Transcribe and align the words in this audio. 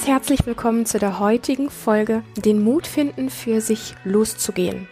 Ganz 0.00 0.08
herzlich 0.08 0.46
willkommen 0.46 0.86
zu 0.86 0.98
der 0.98 1.18
heutigen 1.18 1.68
Folge 1.68 2.22
Den 2.34 2.64
Mut 2.64 2.86
finden, 2.86 3.28
für 3.28 3.60
sich 3.60 3.94
loszugehen. 4.02 4.88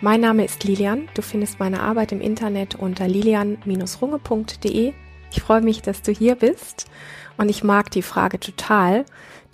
Mein 0.00 0.22
Name 0.22 0.46
ist 0.46 0.64
Lilian. 0.64 1.10
Du 1.12 1.20
findest 1.20 1.60
meine 1.60 1.82
Arbeit 1.82 2.10
im 2.10 2.22
Internet 2.22 2.74
unter 2.74 3.06
lilian-runge.de. 3.06 4.94
Ich 5.30 5.42
freue 5.42 5.60
mich, 5.60 5.82
dass 5.82 6.00
du 6.00 6.10
hier 6.10 6.36
bist 6.36 6.86
und 7.36 7.50
ich 7.50 7.64
mag 7.64 7.90
die 7.90 8.00
Frage 8.00 8.40
total, 8.40 9.04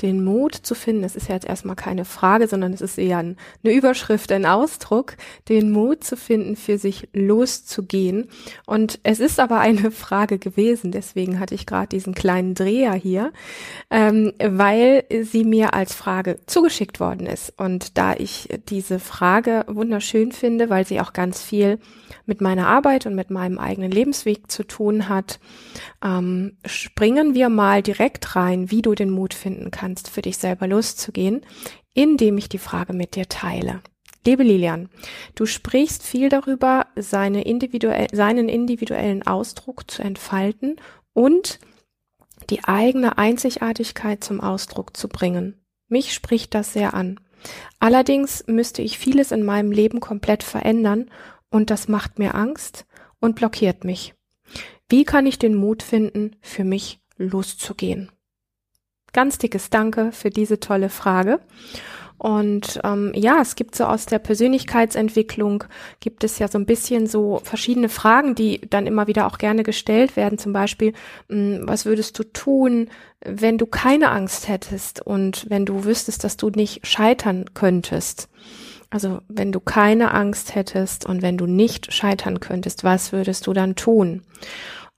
den 0.03 0.25
Mut 0.25 0.55
zu 0.55 0.75
finden, 0.75 1.05
es 1.05 1.17
ist 1.17 1.29
ja 1.29 1.35
jetzt 1.35 1.47
erstmal 1.47 1.77
keine 1.77 2.05
Frage, 2.05 2.49
sondern 2.49 2.73
es 2.73 2.81
ist 2.81 2.99
eher 2.99 3.19
eine 3.19 3.37
Überschrift, 3.63 4.33
ein 4.33 4.47
Ausdruck, 4.47 5.17
den 5.49 5.71
Mut 5.71 6.05
zu 6.05 6.17
finden, 6.17 6.57
für 6.57 6.79
sich 6.79 7.09
loszugehen. 7.13 8.29
Und 8.67 8.99
es 9.05 9.21
ist 9.21 9.39
aber 9.39 9.61
eine 9.61 9.91
Frage 10.03 10.39
gewesen, 10.39 10.91
deswegen 10.91 11.39
hatte 11.39 11.55
ich 11.55 11.67
gerade 11.67 11.89
diesen 11.89 12.15
kleinen 12.15 12.55
Dreher 12.55 12.95
hier, 12.95 13.33
ähm, 13.91 14.33
weil 14.43 15.05
sie 15.23 15.45
mir 15.45 15.75
als 15.75 15.95
Frage 15.95 16.41
zugeschickt 16.47 17.01
worden 17.01 17.27
ist. 17.27 17.55
Und 17.57 17.97
da 17.97 18.15
ich 18.15 18.49
diese 18.69 18.99
Frage 18.99 19.65
wunderschön 19.69 20.33
finde, 20.33 20.69
weil 20.69 20.87
sie 20.87 21.01
auch 21.01 21.13
ganz 21.13 21.41
viel 21.43 21.79
mit 22.27 22.41
meiner 22.41 22.67
Arbeit 22.67 23.07
und 23.07 23.15
mit 23.15 23.31
meinem 23.31 23.59
eigenen 23.59 23.91
Lebensweg 23.91 24.51
zu 24.51 24.65
tun 24.65 25.09
hat, 25.09 25.39
ähm, 26.05 26.57
springen 26.65 27.35
wir 27.35 27.49
mal 27.49 27.83
direkt 27.83 28.37
rein, 28.37 28.71
wie 28.71 28.83
du 28.83 28.95
den 28.95 29.11
Mut 29.11 29.35
finden 29.35 29.71
kannst 29.71 29.92
kannst, 29.93 30.09
für 30.09 30.23
dich 30.23 30.39
selber 30.39 30.67
loszugehen, 30.67 31.43
indem 31.95 32.39
ich 32.39 32.49
die 32.49 32.59
Frage 32.59 32.95
mit 32.95 33.15
dir 33.15 33.29
teile. 33.29 33.83
Liebe 34.25 34.43
Lilian, 34.43 34.89
du 35.35 35.45
sprichst 35.47 36.03
viel 36.03 36.29
darüber, 36.29 36.87
seine 36.97 37.43
individuell, 37.43 38.07
seinen 38.13 38.49
individuellen 38.49 39.27
Ausdruck 39.27 39.91
zu 39.91 40.03
entfalten 40.03 40.77
und 41.13 41.59
die 42.49 42.65
eigene 42.65 43.19
Einzigartigkeit 43.19 44.25
zum 44.25 44.41
Ausdruck 44.41 44.97
zu 44.97 45.09
bringen. 45.09 45.61
Mich 45.89 46.15
spricht 46.15 46.55
das 46.55 46.73
sehr 46.73 46.95
an. 46.95 47.21
Allerdings 47.79 48.45
müsste 48.47 48.81
ich 48.81 48.99
vieles 48.99 49.31
in 49.31 49.43
meinem 49.43 49.73
Leben 49.73 50.01
komplett 50.01 50.43
verändern 50.43 51.11
und 51.51 51.69
das 51.69 51.89
macht 51.89 52.19
mir 52.19 52.35
Angst 52.35 52.87
und 53.21 53.35
blockiert 53.35 53.85
mich. 53.85 54.15
Wie 54.89 55.05
kann 55.05 55.27
ich 55.27 55.39
den 55.39 55.55
Mut 55.55 55.83
finden, 55.83 56.37
für 56.41 56.65
mich 56.65 57.01
loszugehen? 57.19 58.11
Ganz 59.13 59.39
dickes 59.39 59.71
Danke 59.71 60.13
für 60.13 60.31
diese 60.31 60.61
tolle 60.61 60.89
Frage. 60.89 61.41
Und 62.23 62.79
ähm, 62.85 63.11
ja, 63.17 63.41
es 63.43 63.57
gibt 63.57 63.75
so 63.75 63.85
aus 63.85 64.07
der 64.07 64.21
Persönlichkeitsentwicklung, 64.21 65.65
gibt 65.99 66.23
es 66.23 66.39
ja 66.39 66.47
so 66.47 66.57
ein 66.57 66.67
bisschen 66.67 67.09
so 67.09 67.41
verschiedene 67.43 67.89
Fragen, 67.89 68.37
die 68.37 68.61
dann 68.61 68.87
immer 68.87 69.09
wieder 69.09 69.27
auch 69.27 69.39
gerne 69.39 69.65
gestellt 69.65 70.15
werden. 70.15 70.39
Zum 70.39 70.53
Beispiel, 70.53 70.93
mh, 71.27 71.59
hm, 71.59 71.69
was 71.69 71.85
würdest 71.85 72.17
du 72.21 72.23
tun, 72.23 72.91
wenn 73.25 73.59
du 73.59 73.67
keine 73.67 74.11
Angst 74.11 74.47
hättest 74.47 75.05
und 75.05 75.47
wenn 75.51 75.67
du 75.67 75.85
wüsstest, 75.85 76.23
dass 76.23 76.37
du 76.37 76.51
nicht 76.51 76.87
scheitern 76.87 77.47
könntest? 77.55 78.29
Also 78.89 79.21
wenn 79.27 79.51
du 79.51 79.59
keine 79.59 80.15
Angst 80.15 80.55
hättest 80.55 81.05
und 81.05 81.23
wenn 81.23 81.37
du 81.37 81.47
nicht 81.47 81.93
scheitern 81.93 82.39
könntest, 82.39 82.85
was 82.85 83.11
würdest 83.11 83.49
du 83.49 83.53
dann 83.53 83.75
tun? 83.75 84.23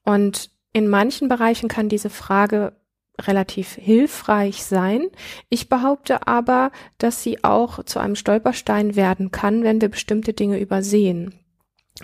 Und 0.05 0.51
in 0.75 0.89
manchen 0.89 1.29
Bereichen 1.29 1.69
kann 1.71 1.89
diese 1.89 2.11
Frage 2.11 2.75
relativ 3.21 3.75
hilfreich 3.75 4.65
sein. 4.65 5.09
Ich 5.49 5.69
behaupte 5.69 6.27
aber, 6.27 6.73
dass 6.99 7.23
sie 7.23 7.45
auch 7.45 7.85
zu 7.85 7.99
einem 8.01 8.17
Stolperstein 8.17 8.97
werden 8.97 9.31
kann, 9.31 9.63
wenn 9.63 9.81
wir 9.81 9.89
bestimmte 9.89 10.33
Dinge 10.33 10.59
übersehen. 10.59 11.35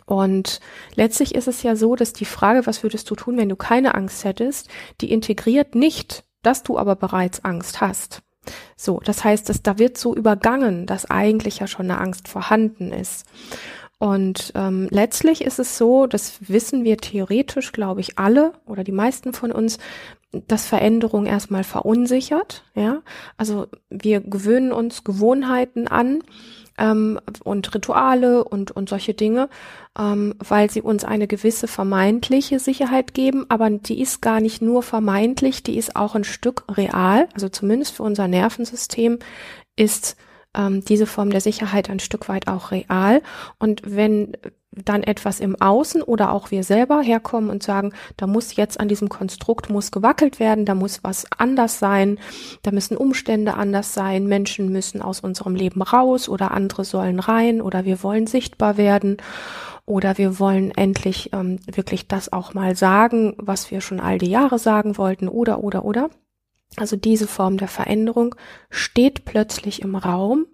Und 0.06 0.60
letztlich 0.94 1.34
ist 1.34 1.48
es 1.48 1.62
ja 1.62 1.74
so, 1.74 1.96
dass 1.96 2.12
die 2.12 2.24
Frage, 2.24 2.66
was 2.66 2.82
würdest 2.84 3.10
du 3.10 3.16
tun, 3.16 3.36
wenn 3.36 3.48
du 3.48 3.56
keine 3.56 3.94
Angst 3.94 4.24
hättest, 4.24 4.68
die 5.00 5.10
integriert 5.10 5.74
nicht, 5.74 6.24
dass 6.42 6.62
du 6.62 6.78
aber 6.78 6.94
bereits 6.94 7.44
Angst 7.44 7.80
hast. 7.80 8.22
So, 8.76 9.00
das 9.04 9.24
heißt, 9.24 9.48
dass 9.48 9.62
da 9.62 9.78
wird 9.78 9.98
so 9.98 10.14
übergangen, 10.14 10.86
dass 10.86 11.10
eigentlich 11.10 11.58
ja 11.58 11.66
schon 11.66 11.90
eine 11.90 12.00
Angst 12.00 12.28
vorhanden 12.28 12.92
ist. 12.92 13.26
Und 13.98 14.52
ähm, 14.54 14.88
letztlich 14.90 15.42
ist 15.42 15.58
es 15.58 15.76
so, 15.76 16.06
das 16.06 16.48
wissen 16.48 16.84
wir 16.84 16.96
theoretisch, 16.96 17.72
glaube 17.72 18.00
ich, 18.00 18.18
alle 18.18 18.54
oder 18.64 18.82
die 18.82 18.92
meisten 18.92 19.34
von 19.34 19.52
uns, 19.52 19.78
dass 20.32 20.66
Veränderung 20.66 21.26
erstmal 21.26 21.64
verunsichert. 21.64 22.64
Ja, 22.74 23.02
also 23.36 23.66
wir 23.88 24.20
gewöhnen 24.20 24.72
uns 24.72 25.04
Gewohnheiten 25.04 25.88
an 25.88 26.20
ähm, 26.78 27.18
und 27.42 27.74
Rituale 27.74 28.44
und 28.44 28.70
und 28.70 28.88
solche 28.88 29.14
Dinge, 29.14 29.48
ähm, 29.98 30.34
weil 30.38 30.70
sie 30.70 30.82
uns 30.82 31.04
eine 31.04 31.26
gewisse 31.26 31.66
vermeintliche 31.66 32.60
Sicherheit 32.60 33.12
geben, 33.14 33.46
aber 33.48 33.70
die 33.70 34.00
ist 34.00 34.22
gar 34.22 34.40
nicht 34.40 34.62
nur 34.62 34.82
vermeintlich, 34.82 35.62
die 35.62 35.76
ist 35.76 35.96
auch 35.96 36.14
ein 36.14 36.24
Stück 36.24 36.64
real. 36.70 37.28
Also 37.34 37.48
zumindest 37.48 37.94
für 37.96 38.04
unser 38.04 38.28
Nervensystem 38.28 39.18
ist 39.76 40.16
ähm, 40.54 40.84
diese 40.84 41.06
Form 41.06 41.30
der 41.30 41.40
Sicherheit 41.40 41.90
ein 41.90 42.00
Stück 42.00 42.28
weit 42.28 42.48
auch 42.48 42.70
real. 42.70 43.22
Und 43.58 43.82
wenn 43.84 44.36
dann 44.72 45.02
etwas 45.02 45.40
im 45.40 45.60
Außen 45.60 46.00
oder 46.00 46.32
auch 46.32 46.50
wir 46.52 46.62
selber 46.62 47.02
herkommen 47.02 47.50
und 47.50 47.62
sagen, 47.62 47.92
da 48.16 48.26
muss 48.26 48.54
jetzt 48.54 48.78
an 48.78 48.88
diesem 48.88 49.08
Konstrukt 49.08 49.68
muss 49.68 49.90
gewackelt 49.90 50.38
werden, 50.38 50.64
da 50.64 50.74
muss 50.74 51.00
was 51.02 51.26
anders 51.36 51.78
sein, 51.80 52.18
da 52.62 52.70
müssen 52.70 52.96
Umstände 52.96 53.54
anders 53.54 53.94
sein, 53.94 54.26
Menschen 54.26 54.70
müssen 54.70 55.02
aus 55.02 55.20
unserem 55.20 55.56
Leben 55.56 55.82
raus 55.82 56.28
oder 56.28 56.52
andere 56.52 56.84
sollen 56.84 57.18
rein 57.18 57.60
oder 57.60 57.84
wir 57.84 58.02
wollen 58.04 58.28
sichtbar 58.28 58.76
werden 58.76 59.16
oder 59.86 60.18
wir 60.18 60.38
wollen 60.38 60.70
endlich 60.70 61.30
ähm, 61.32 61.58
wirklich 61.66 62.06
das 62.06 62.32
auch 62.32 62.54
mal 62.54 62.76
sagen, 62.76 63.34
was 63.38 63.72
wir 63.72 63.80
schon 63.80 63.98
all 63.98 64.18
die 64.18 64.30
Jahre 64.30 64.60
sagen 64.60 64.96
wollten 64.98 65.28
oder 65.28 65.64
oder 65.64 65.84
oder 65.84 66.10
also 66.76 66.96
diese 66.96 67.26
Form 67.26 67.56
der 67.56 67.68
Veränderung 67.68 68.34
steht 68.70 69.24
plötzlich 69.24 69.82
im 69.82 69.96
Raum 69.96 70.46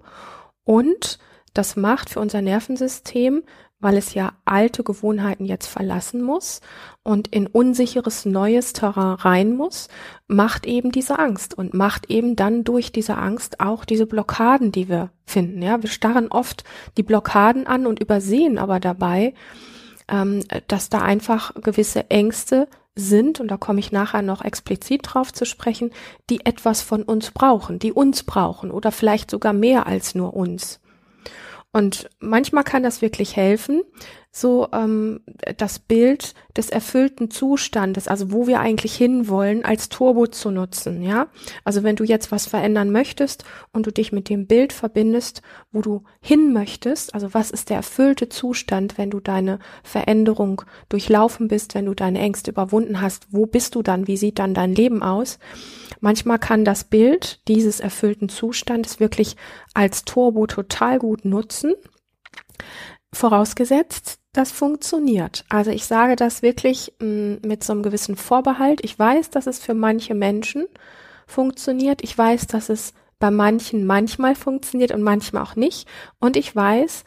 und 0.65 1.19
das 1.54 1.77
macht 1.77 2.10
für 2.10 2.21
unser 2.21 2.43
Nervensystem, 2.43 3.43
weil 3.78 3.97
es 3.97 4.15
ja 4.15 4.32
alte 4.44 4.82
Gewohnheiten 4.82 5.44
jetzt 5.44 5.66
verlassen 5.66 6.22
muss 6.22 6.60
und 7.03 7.28
in 7.28 7.47
unsicheres 7.47 8.25
neues 8.25 8.72
Terrain 8.72 9.15
rein 9.15 9.56
muss, 9.56 9.88
macht 10.27 10.66
eben 10.66 10.93
diese 10.93 11.19
Angst 11.19 11.56
und 11.56 11.75
macht 11.75 12.10
eben 12.10 12.37
dann 12.37 12.65
durch 12.65 12.91
diese 12.91 13.16
Angst 13.16 13.60
auch 13.60 13.84
diese 13.84 14.06
Blockaden, 14.06 14.72
die 14.72 14.88
wir 14.88 15.10
finden. 15.27 15.62
Ja, 15.62 15.83
wir 15.83 15.91
starren 15.91 16.28
oft 16.28 16.65
die 16.97 17.03
Blockaden 17.03 17.66
an 17.66 17.87
und 17.87 18.00
übersehen 18.00 18.59
aber 18.59 18.81
dabei, 18.81 19.34
ähm, 20.09 20.43
dass 20.69 20.88
da 20.88 21.03
einfach 21.03 21.54
gewisse 21.54 22.10
Ängste 22.10 22.69
sind, 22.96 23.40
und 23.40 23.48
da 23.48 23.56
komme 23.56 23.78
ich 23.78 23.92
nachher 23.92 24.22
noch 24.22 24.42
explizit 24.42 25.02
drauf 25.04 25.32
zu 25.32 25.44
sprechen, 25.44 25.90
die 26.30 26.44
etwas 26.44 26.82
von 26.82 27.02
uns 27.02 27.30
brauchen, 27.30 27.78
die 27.78 27.92
uns 27.92 28.24
brauchen 28.24 28.70
oder 28.70 28.90
vielleicht 28.90 29.30
sogar 29.30 29.52
mehr 29.52 29.86
als 29.86 30.14
nur 30.14 30.34
uns. 30.34 30.80
Und 31.72 32.08
manchmal 32.20 32.64
kann 32.64 32.82
das 32.82 33.02
wirklich 33.02 33.36
helfen, 33.36 33.82
so 34.36 34.69
ähm, 34.72 35.20
das 35.56 35.78
Bild 35.78 36.34
des 36.54 36.69
erfüllten 36.69 37.30
Zustandes, 37.30 38.06
also 38.06 38.32
wo 38.32 38.47
wir 38.47 38.60
eigentlich 38.60 38.94
hinwollen, 38.94 39.64
als 39.64 39.88
Turbo 39.88 40.26
zu 40.26 40.50
nutzen, 40.50 41.02
ja. 41.02 41.28
Also 41.64 41.82
wenn 41.82 41.97
du 41.97 42.04
jetzt 42.04 42.30
was 42.32 42.47
verändern 42.47 42.91
möchtest 42.92 43.44
und 43.72 43.86
du 43.86 43.91
dich 43.91 44.12
mit 44.12 44.28
dem 44.28 44.47
Bild 44.47 44.74
verbindest, 44.74 45.41
wo 45.72 45.80
du 45.80 46.04
hin 46.20 46.52
möchtest, 46.52 47.14
also 47.14 47.32
was 47.32 47.50
ist 47.50 47.70
der 47.70 47.78
erfüllte 47.78 48.28
Zustand, 48.28 48.98
wenn 48.98 49.08
du 49.08 49.20
deine 49.20 49.58
Veränderung 49.82 50.60
durchlaufen 50.91 51.48
bist, 51.48 51.74
wenn 51.74 51.86
du 51.86 51.94
deine 51.94 52.18
Ängste 52.18 52.50
überwunden 52.50 53.00
hast, 53.00 53.28
wo 53.30 53.47
bist 53.47 53.74
du 53.74 53.82
dann, 53.82 54.06
wie 54.06 54.18
sieht 54.18 54.38
dann 54.38 54.53
dein 54.53 54.74
Leben 54.74 55.03
aus? 55.03 55.38
Manchmal 56.00 56.38
kann 56.38 56.66
das 56.66 56.84
Bild 56.84 57.41
dieses 57.48 57.80
erfüllten 57.80 58.28
Zustandes 58.28 59.00
wirklich 59.00 59.36
als 59.72 60.04
Turbo 60.04 60.47
total 60.47 60.98
gut 60.98 61.24
nutzen. 61.24 61.72
Vorausgesetzt, 63.12 64.18
das 64.32 64.53
funktioniert. 64.53 65.44
Also 65.48 65.70
ich 65.70 65.86
sage 65.86 66.16
das 66.16 66.42
wirklich 66.42 66.92
mh, 67.00 67.06
mm, 67.06 67.38
mit 67.47 67.64
so 67.64 67.72
einem 67.72 67.82
gewissen 67.82 68.16
Vorbehalt. 68.16 68.84
Ich 68.84 68.98
weiß, 68.98 69.30
dass 69.30 69.47
es 69.47 69.58
für 69.58 69.74
manche 69.74 70.14
Menschen 70.14 70.66
funktioniert. 71.26 72.03
Ich 72.03 72.16
weiß, 72.16 72.47
dass 72.47 72.68
es 72.68 72.92
bei 73.18 73.30
manchen 73.30 73.86
manchmal 73.86 74.34
funktioniert 74.34 74.92
und 74.92 75.03
manchmal 75.03 75.42
auch 75.42 75.56
nicht. 75.56 75.88
Und 76.18 76.36
ich 76.36 76.54
weiß, 76.54 77.04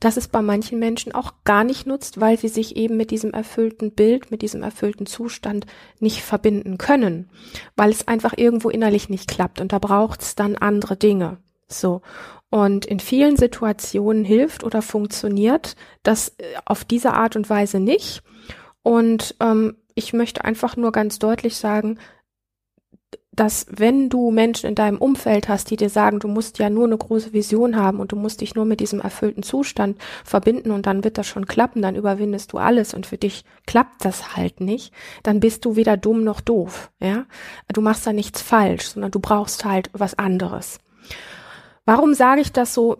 dass 0.00 0.16
es 0.16 0.28
bei 0.28 0.42
manchen 0.42 0.78
Menschen 0.78 1.12
auch 1.12 1.32
gar 1.44 1.64
nicht 1.64 1.86
nutzt, 1.86 2.20
weil 2.20 2.38
sie 2.38 2.48
sich 2.48 2.76
eben 2.76 2.96
mit 2.96 3.10
diesem 3.10 3.32
erfüllten 3.32 3.92
Bild, 3.92 4.30
mit 4.30 4.42
diesem 4.42 4.62
erfüllten 4.62 5.06
Zustand 5.06 5.66
nicht 5.98 6.22
verbinden 6.22 6.78
können, 6.78 7.28
weil 7.74 7.90
es 7.90 8.06
einfach 8.06 8.34
irgendwo 8.36 8.70
innerlich 8.70 9.08
nicht 9.08 9.28
klappt 9.28 9.60
und 9.60 9.72
da 9.72 9.78
braucht 9.78 10.22
es 10.22 10.34
dann 10.36 10.56
andere 10.56 10.96
Dinge. 10.96 11.38
So. 11.68 12.02
Und 12.50 12.86
in 12.86 12.98
vielen 12.98 13.36
Situationen 13.36 14.24
hilft 14.24 14.64
oder 14.64 14.80
funktioniert 14.80 15.76
das 16.02 16.30
äh, 16.38 16.44
auf 16.64 16.84
diese 16.84 17.12
Art 17.12 17.36
und 17.36 17.50
Weise 17.50 17.78
nicht. 17.78 18.22
Und 18.82 19.34
ähm, 19.40 19.76
ich 19.94 20.12
möchte 20.12 20.44
einfach 20.44 20.76
nur 20.76 20.92
ganz 20.92 21.18
deutlich 21.18 21.56
sagen, 21.56 21.98
dass 23.38 23.66
wenn 23.70 24.08
du 24.08 24.32
Menschen 24.32 24.68
in 24.68 24.74
deinem 24.74 24.98
Umfeld 24.98 25.48
hast, 25.48 25.70
die 25.70 25.76
dir 25.76 25.90
sagen, 25.90 26.18
du 26.18 26.26
musst 26.26 26.58
ja 26.58 26.70
nur 26.70 26.86
eine 26.86 26.98
große 26.98 27.32
Vision 27.32 27.76
haben 27.76 28.00
und 28.00 28.10
du 28.10 28.16
musst 28.16 28.40
dich 28.40 28.56
nur 28.56 28.64
mit 28.64 28.80
diesem 28.80 29.00
erfüllten 29.00 29.44
Zustand 29.44 29.98
verbinden 30.24 30.72
und 30.72 30.86
dann 30.86 31.04
wird 31.04 31.18
das 31.18 31.28
schon 31.28 31.46
klappen, 31.46 31.80
dann 31.80 31.94
überwindest 31.94 32.52
du 32.52 32.58
alles 32.58 32.94
und 32.94 33.06
für 33.06 33.16
dich 33.16 33.44
klappt 33.64 34.04
das 34.04 34.36
halt 34.36 34.60
nicht, 34.60 34.92
dann 35.22 35.38
bist 35.38 35.64
du 35.64 35.76
weder 35.76 35.96
dumm 35.96 36.24
noch 36.24 36.40
doof, 36.40 36.90
ja. 37.00 37.26
Du 37.72 37.80
machst 37.80 38.06
da 38.06 38.12
nichts 38.12 38.42
falsch, 38.42 38.88
sondern 38.88 39.12
du 39.12 39.20
brauchst 39.20 39.64
halt 39.64 39.90
was 39.92 40.18
anderes. 40.18 40.80
Warum 41.88 42.12
sage 42.12 42.42
ich 42.42 42.52
das 42.52 42.74
so 42.74 42.98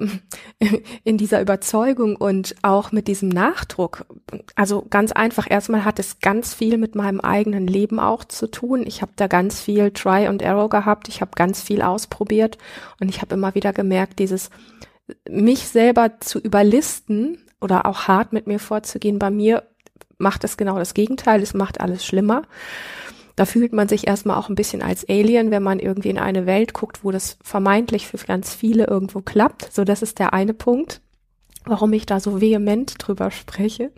in 1.04 1.18
dieser 1.18 1.42
Überzeugung 1.42 2.16
und 2.16 2.54
auch 2.62 2.90
mit 2.90 3.06
diesem 3.06 3.28
Nachdruck? 3.28 4.06
Also 4.54 4.86
ganz 4.88 5.12
einfach, 5.12 5.46
erstmal 5.46 5.84
hat 5.84 5.98
es 5.98 6.20
ganz 6.20 6.54
viel 6.54 6.78
mit 6.78 6.94
meinem 6.94 7.20
eigenen 7.20 7.66
Leben 7.66 8.00
auch 8.00 8.24
zu 8.24 8.50
tun. 8.50 8.86
Ich 8.86 9.02
habe 9.02 9.12
da 9.16 9.26
ganz 9.26 9.60
viel 9.60 9.90
Try 9.90 10.26
and 10.26 10.40
Error 10.40 10.70
gehabt, 10.70 11.08
ich 11.08 11.20
habe 11.20 11.32
ganz 11.34 11.60
viel 11.60 11.82
ausprobiert 11.82 12.56
und 12.98 13.10
ich 13.10 13.20
habe 13.20 13.34
immer 13.34 13.54
wieder 13.54 13.74
gemerkt, 13.74 14.20
dieses 14.20 14.48
mich 15.28 15.68
selber 15.68 16.18
zu 16.20 16.38
überlisten 16.38 17.44
oder 17.60 17.84
auch 17.84 18.08
hart 18.08 18.32
mit 18.32 18.46
mir 18.46 18.58
vorzugehen, 18.58 19.18
bei 19.18 19.30
mir 19.30 19.64
macht 20.16 20.44
es 20.44 20.56
genau 20.56 20.78
das 20.78 20.94
Gegenteil, 20.94 21.42
es 21.42 21.52
macht 21.52 21.82
alles 21.82 22.06
schlimmer. 22.06 22.40
Da 23.38 23.44
fühlt 23.44 23.72
man 23.72 23.88
sich 23.88 24.06
erstmal 24.06 24.36
auch 24.36 24.48
ein 24.48 24.54
bisschen 24.54 24.82
als 24.82 25.08
Alien, 25.08 25.50
wenn 25.50 25.62
man 25.62 25.78
irgendwie 25.78 26.10
in 26.10 26.18
eine 26.18 26.46
Welt 26.46 26.74
guckt, 26.74 27.04
wo 27.04 27.10
das 27.10 27.38
vermeintlich 27.42 28.08
für 28.08 28.18
ganz 28.18 28.54
viele 28.54 28.86
irgendwo 28.86 29.20
klappt. 29.20 29.72
So, 29.72 29.84
das 29.84 30.02
ist 30.02 30.18
der 30.18 30.32
eine 30.32 30.54
Punkt 30.54 31.00
warum 31.68 31.92
ich 31.92 32.06
da 32.06 32.20
so 32.20 32.40
vehement 32.40 32.94
drüber 32.98 33.30
spreche. 33.30 33.90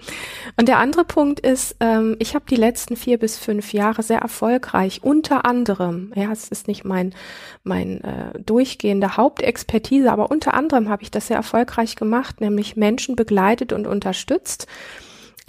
Und 0.58 0.68
der 0.68 0.78
andere 0.78 1.04
Punkt 1.04 1.40
ist, 1.40 1.76
ähm, 1.80 2.16
ich 2.18 2.34
habe 2.34 2.44
die 2.50 2.56
letzten 2.56 2.96
vier 2.96 3.18
bis 3.18 3.38
fünf 3.38 3.72
Jahre 3.72 4.02
sehr 4.02 4.18
erfolgreich, 4.18 5.02
unter 5.02 5.44
anderem, 5.44 6.12
ja, 6.14 6.32
es 6.32 6.48
ist 6.48 6.68
nicht 6.68 6.84
mein, 6.84 7.14
mein 7.62 8.02
äh, 8.02 8.40
durchgehende 8.40 9.16
Hauptexpertise, 9.16 10.10
aber 10.10 10.30
unter 10.30 10.54
anderem 10.54 10.88
habe 10.88 11.02
ich 11.02 11.10
das 11.10 11.28
sehr 11.28 11.36
erfolgreich 11.36 11.96
gemacht, 11.96 12.40
nämlich 12.40 12.76
Menschen 12.76 13.16
begleitet 13.16 13.72
und 13.72 13.86
unterstützt, 13.86 14.66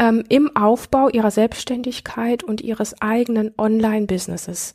ähm, 0.01 0.23
im 0.29 0.55
Aufbau 0.55 1.09
ihrer 1.09 1.29
Selbstständigkeit 1.29 2.43
und 2.43 2.59
ihres 2.59 2.99
eigenen 3.01 3.53
Online-Businesses. 3.57 4.73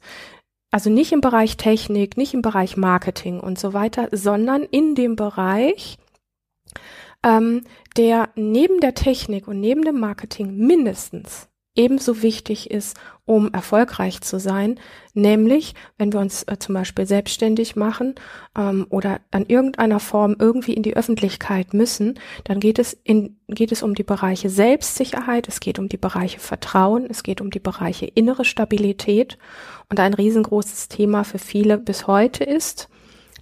Also 0.71 0.89
nicht 0.89 1.11
im 1.13 1.21
Bereich 1.21 1.57
Technik, 1.57 2.17
nicht 2.17 2.33
im 2.33 2.43
Bereich 2.43 2.77
Marketing 2.77 3.41
und 3.41 3.59
so 3.59 3.73
weiter, 3.73 4.09
sondern 4.13 4.63
in 4.63 4.95
dem 4.95 5.17
Bereich, 5.17 5.99
ähm, 7.25 7.65
der 7.97 8.29
neben 8.37 8.81
der 8.81 8.95
Technik 8.95 9.49
und 9.49 9.61
neben 9.61 9.83
dem 9.83 9.99
Marketing 9.99 10.57
mindestens 10.57 11.49
ebenso 11.75 12.23
wichtig 12.23 12.71
ist, 12.71 12.97
um 13.27 13.53
erfolgreich 13.53 14.21
zu 14.21 14.39
sein, 14.39 14.79
nämlich 15.13 15.75
wenn 15.99 16.13
wir 16.13 16.21
uns 16.21 16.45
äh, 16.45 16.59
zum 16.59 16.75
Beispiel 16.75 17.07
selbstständig 17.07 17.75
machen 17.75 18.15
ähm, 18.57 18.87
oder 18.89 19.21
an 19.33 19.45
irgendeiner 19.47 20.01
Form 20.01 20.37
irgendwie 20.39 20.75
in 20.75 20.85
die 20.85 20.97
Öffentlichkeit 20.97 21.75
müssen, 21.75 22.19
dann 22.45 22.61
geht 22.61 22.79
es 22.79 22.97
in, 23.05 23.37
geht 23.49 23.73
es 23.73 23.83
um 23.83 23.95
die 23.95 24.05
Bereiche 24.05 24.49
Selbstsicherheit, 24.49 25.49
es 25.49 25.61
geht 25.61 25.79
um 25.81 25.89
die 25.89 25.97
Bereiche 25.97 26.39
Vertrauen, 26.39 27.07
es 27.11 27.25
geht 27.25 27.41
um 27.41 27.51
die 27.51 27.59
Bereiche 27.61 28.07
innere 28.07 28.45
Stabilität 28.45 29.39
und 29.91 29.99
ein 29.99 30.15
riesengroßes 30.15 30.89
Thema 30.89 31.25
für 31.25 31.39
viele 31.39 31.79
bis 31.79 32.07
heute 32.07 32.45
ist, 32.45 32.89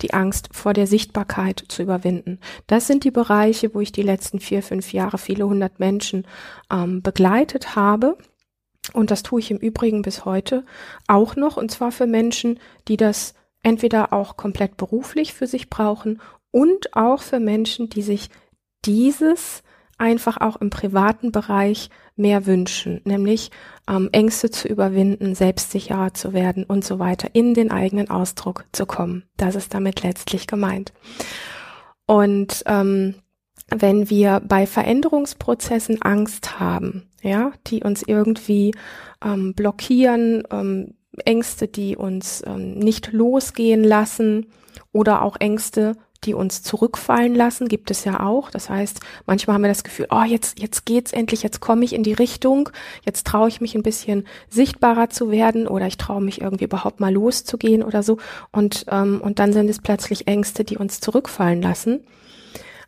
die 0.03 0.15
Angst 0.15 0.49
vor 0.53 0.73
der 0.73 0.87
Sichtbarkeit 0.87 1.63
zu 1.69 1.83
überwinden. 1.83 2.41
Das 2.67 2.87
sind 2.87 3.05
die 3.05 3.11
Bereiche, 3.11 3.75
wo 3.75 3.81
ich 3.81 3.93
die 3.93 4.03
letzten 4.03 4.41
vier, 4.41 4.63
fünf 4.63 4.93
Jahre 4.93 5.19
viele 5.19 5.47
hundert 5.47 5.79
Menschen 5.79 6.27
ähm, 6.73 7.03
begleitet 7.03 7.77
habe. 7.77 8.17
Und 8.93 9.11
das 9.11 9.23
tue 9.23 9.41
ich 9.41 9.51
im 9.51 9.57
Übrigen 9.57 10.03
bis 10.03 10.25
heute 10.25 10.65
auch 11.09 11.37
noch, 11.37 11.57
und 11.57 11.71
zwar 11.71 11.91
für 11.91 12.07
Menschen, 12.07 12.61
die 12.87 12.97
das 12.97 13.35
entweder 13.63 14.13
auch 14.13 14.37
komplett 14.37 14.77
beruflich 14.77 15.33
für 15.33 15.47
sich 15.47 15.71
brauchen 15.71 16.21
und 16.51 16.95
auch 16.95 17.23
für 17.23 17.41
Menschen, 17.41 17.89
die 17.89 18.03
sich 18.03 18.29
dieses 18.85 19.63
einfach 19.97 20.41
auch 20.41 20.57
im 20.57 20.71
privaten 20.71 21.33
Bereich 21.33 21.89
mehr 22.17 22.47
wünschen, 22.47 23.01
nämlich 23.05 23.51
ähm, 23.89 24.09
Ängste 24.13 24.51
zu 24.51 24.69
überwinden, 24.69 25.35
selbstsicherer 25.35 26.15
zu 26.15 26.33
werden 26.33 26.65
und 26.65 26.85
so 26.85 26.99
weiter, 26.99 27.29
in 27.33 27.55
den 27.55 27.71
eigenen 27.71 28.11
Ausdruck 28.11 28.67
zu 28.73 28.87
kommen. 28.87 29.25
Das 29.37 29.55
ist 29.55 29.73
damit 29.75 30.03
letztlich 30.03 30.47
gemeint. 30.47 30.93
Und 32.07 32.63
ähm, 32.67 33.15
wenn 33.69 34.11
wir 34.11 34.41
bei 34.45 34.67
Veränderungsprozessen 34.67 36.03
Angst 36.03 36.61
haben, 36.61 37.09
ja, 37.25 37.53
die 37.67 37.83
uns 37.83 38.03
irgendwie 38.03 38.73
ähm, 39.25 39.55
blockieren, 39.55 40.45
ähm, 40.51 40.95
Ängste, 41.25 41.69
die 41.69 41.97
uns 41.97 42.43
ähm, 42.47 42.79
nicht 42.79 43.13
losgehen 43.13 43.85
lassen 43.85 44.47
oder 44.93 45.23
auch 45.23 45.37
Ängste, 45.39 45.97
die 46.25 46.35
uns 46.35 46.63
zurückfallen 46.63 47.35
lassen, 47.35 47.69
gibt 47.69 47.91
es 47.91 48.05
ja 48.05 48.21
auch. 48.21 48.51
Das 48.51 48.71
heißt, 48.71 49.01
manchmal 49.27 49.55
haben 49.55 49.63
wir 49.63 49.69
das 49.69 49.85
Gefühl, 49.85 50.07
oh, 50.11 50.23
jetzt, 50.23 50.59
jetzt 50.59 50.87
geht's 50.87 51.13
endlich, 51.13 51.43
jetzt 51.43 51.61
komme 51.61 51.85
ich 51.85 51.93
in 51.93 52.03
die 52.03 52.15
Richtung, 52.15 52.71
jetzt 53.05 53.27
traue 53.27 53.49
ich 53.49 53.61
mich 53.61 53.75
ein 53.75 53.83
bisschen 53.83 54.27
sichtbarer 54.49 55.11
zu 55.11 55.31
werden 55.31 55.69
oder 55.69 55.87
ich 55.87 55.99
traue 55.99 56.23
mich 56.23 56.41
irgendwie 56.41 56.65
überhaupt 56.65 57.01
mal 57.01 57.13
loszugehen 57.13 57.83
oder 57.83 58.03
so. 58.03 58.19
Und, 58.53 58.87
ähm, 58.89 59.21
und 59.23 59.39
dann 59.39 59.53
sind 59.53 59.69
es 59.69 59.81
plötzlich 59.81 60.27
Ängste, 60.27 60.65
die 60.65 60.79
uns 60.79 61.01
zurückfallen 61.01 61.61
lassen. 61.61 62.05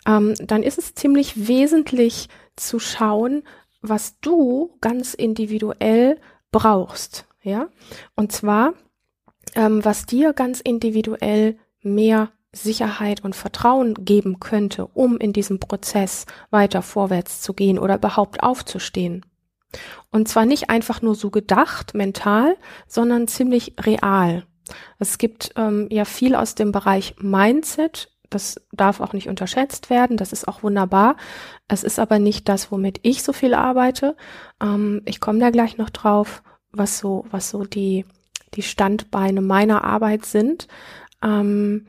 Ähm, 0.07 0.35
dann 0.43 0.63
ist 0.63 0.79
es 0.79 0.95
ziemlich 0.95 1.49
wesentlich 1.49 2.29
zu 2.57 2.79
schauen, 2.79 3.43
was 3.89 4.19
du 4.21 4.77
ganz 4.81 5.15
individuell 5.15 6.21
brauchst. 6.51 7.27
Ja, 7.43 7.69
und 8.15 8.33
zwar, 8.33 8.75
ähm, 9.55 9.85
was 9.85 10.07
dir 10.07 10.33
ganz 10.33 10.61
individuell 10.61 11.59
mehr 11.81 12.31
Sicherheit 12.53 13.23
und 13.23 13.37
Vertrauen 13.37 13.95
geben 14.05 14.41
könnte, 14.41 14.87
um 14.87 15.19
in 15.19 15.33
diesem 15.33 15.61
Prozess 15.61 16.27
weiter 16.51 16.83
vorwärts 16.83 17.43
zu 17.43 17.55
gehen 17.55 17.79
oder 17.79 17.97
überhaupt 17.97 18.43
aufzustehen. 18.43 19.25
Und 20.11 20.29
zwar 20.29 20.47
nicht 20.47 20.71
einfach 20.71 21.03
nur 21.03 21.15
so 21.15 21.31
gedacht, 21.31 21.95
mental, 21.95 22.57
sondern 22.87 23.29
ziemlich 23.29 23.75
real. 23.81 24.45
Es 24.99 25.19
gibt 25.19 25.53
ähm, 25.57 25.89
ja 25.91 26.05
viel 26.05 26.35
aus 26.35 26.55
dem 26.55 26.73
Bereich 26.73 27.15
Mindset. 27.19 28.11
Das 28.31 28.61
darf 28.73 29.01
auch 29.01 29.13
nicht 29.13 29.29
unterschätzt 29.29 29.91
werden. 29.91 30.17
Das 30.17 30.33
ist 30.33 30.49
auch 30.49 30.63
wunderbar. 30.63 31.17
Es 31.69 31.83
ist 31.83 31.99
aber 31.99 32.19
nicht 32.19 32.49
das, 32.49 32.71
womit 32.71 33.01
ich 33.03 33.23
so 33.23 33.33
viel 33.33 33.55
arbeite. 33.55 34.17
Ähm, 34.61 35.03
ich 35.05 35.21
komme 35.21 35.39
da 35.39 35.51
gleich 35.51 35.77
noch 35.77 35.91
drauf, 35.91 36.43
was 36.73 36.99
so, 36.99 37.27
was 37.31 37.51
so 37.51 37.65
die, 37.65 38.05
die 38.55 38.63
Standbeine 38.63 39.41
meiner 39.41 39.85
Arbeit 39.85 40.27
sind. 40.27 40.69
Ähm, 41.23 41.87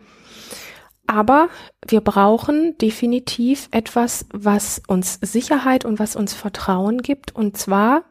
aber 1.07 1.48
wir 1.88 2.01
brauchen 2.01 2.78
definitiv 2.80 3.69
etwas, 3.72 4.25
was 4.34 4.82
uns 4.88 5.20
Sicherheit 5.22 5.86
und 5.86 6.00
was 6.00 6.17
uns 6.17 6.34
Vertrauen 6.34 7.01
gibt. 7.01 7.34
Und 7.34 7.58
zwar 7.58 8.03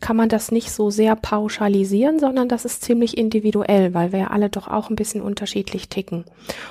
kann 0.00 0.16
man 0.16 0.28
das 0.28 0.52
nicht 0.52 0.70
so 0.70 0.90
sehr 0.90 1.16
pauschalisieren, 1.16 2.18
sondern 2.18 2.48
das 2.48 2.66
ist 2.66 2.82
ziemlich 2.82 3.16
individuell, 3.16 3.94
weil 3.94 4.12
wir 4.12 4.18
ja 4.18 4.26
alle 4.26 4.50
doch 4.50 4.68
auch 4.68 4.90
ein 4.90 4.96
bisschen 4.96 5.22
unterschiedlich 5.22 5.88
ticken. 5.88 6.26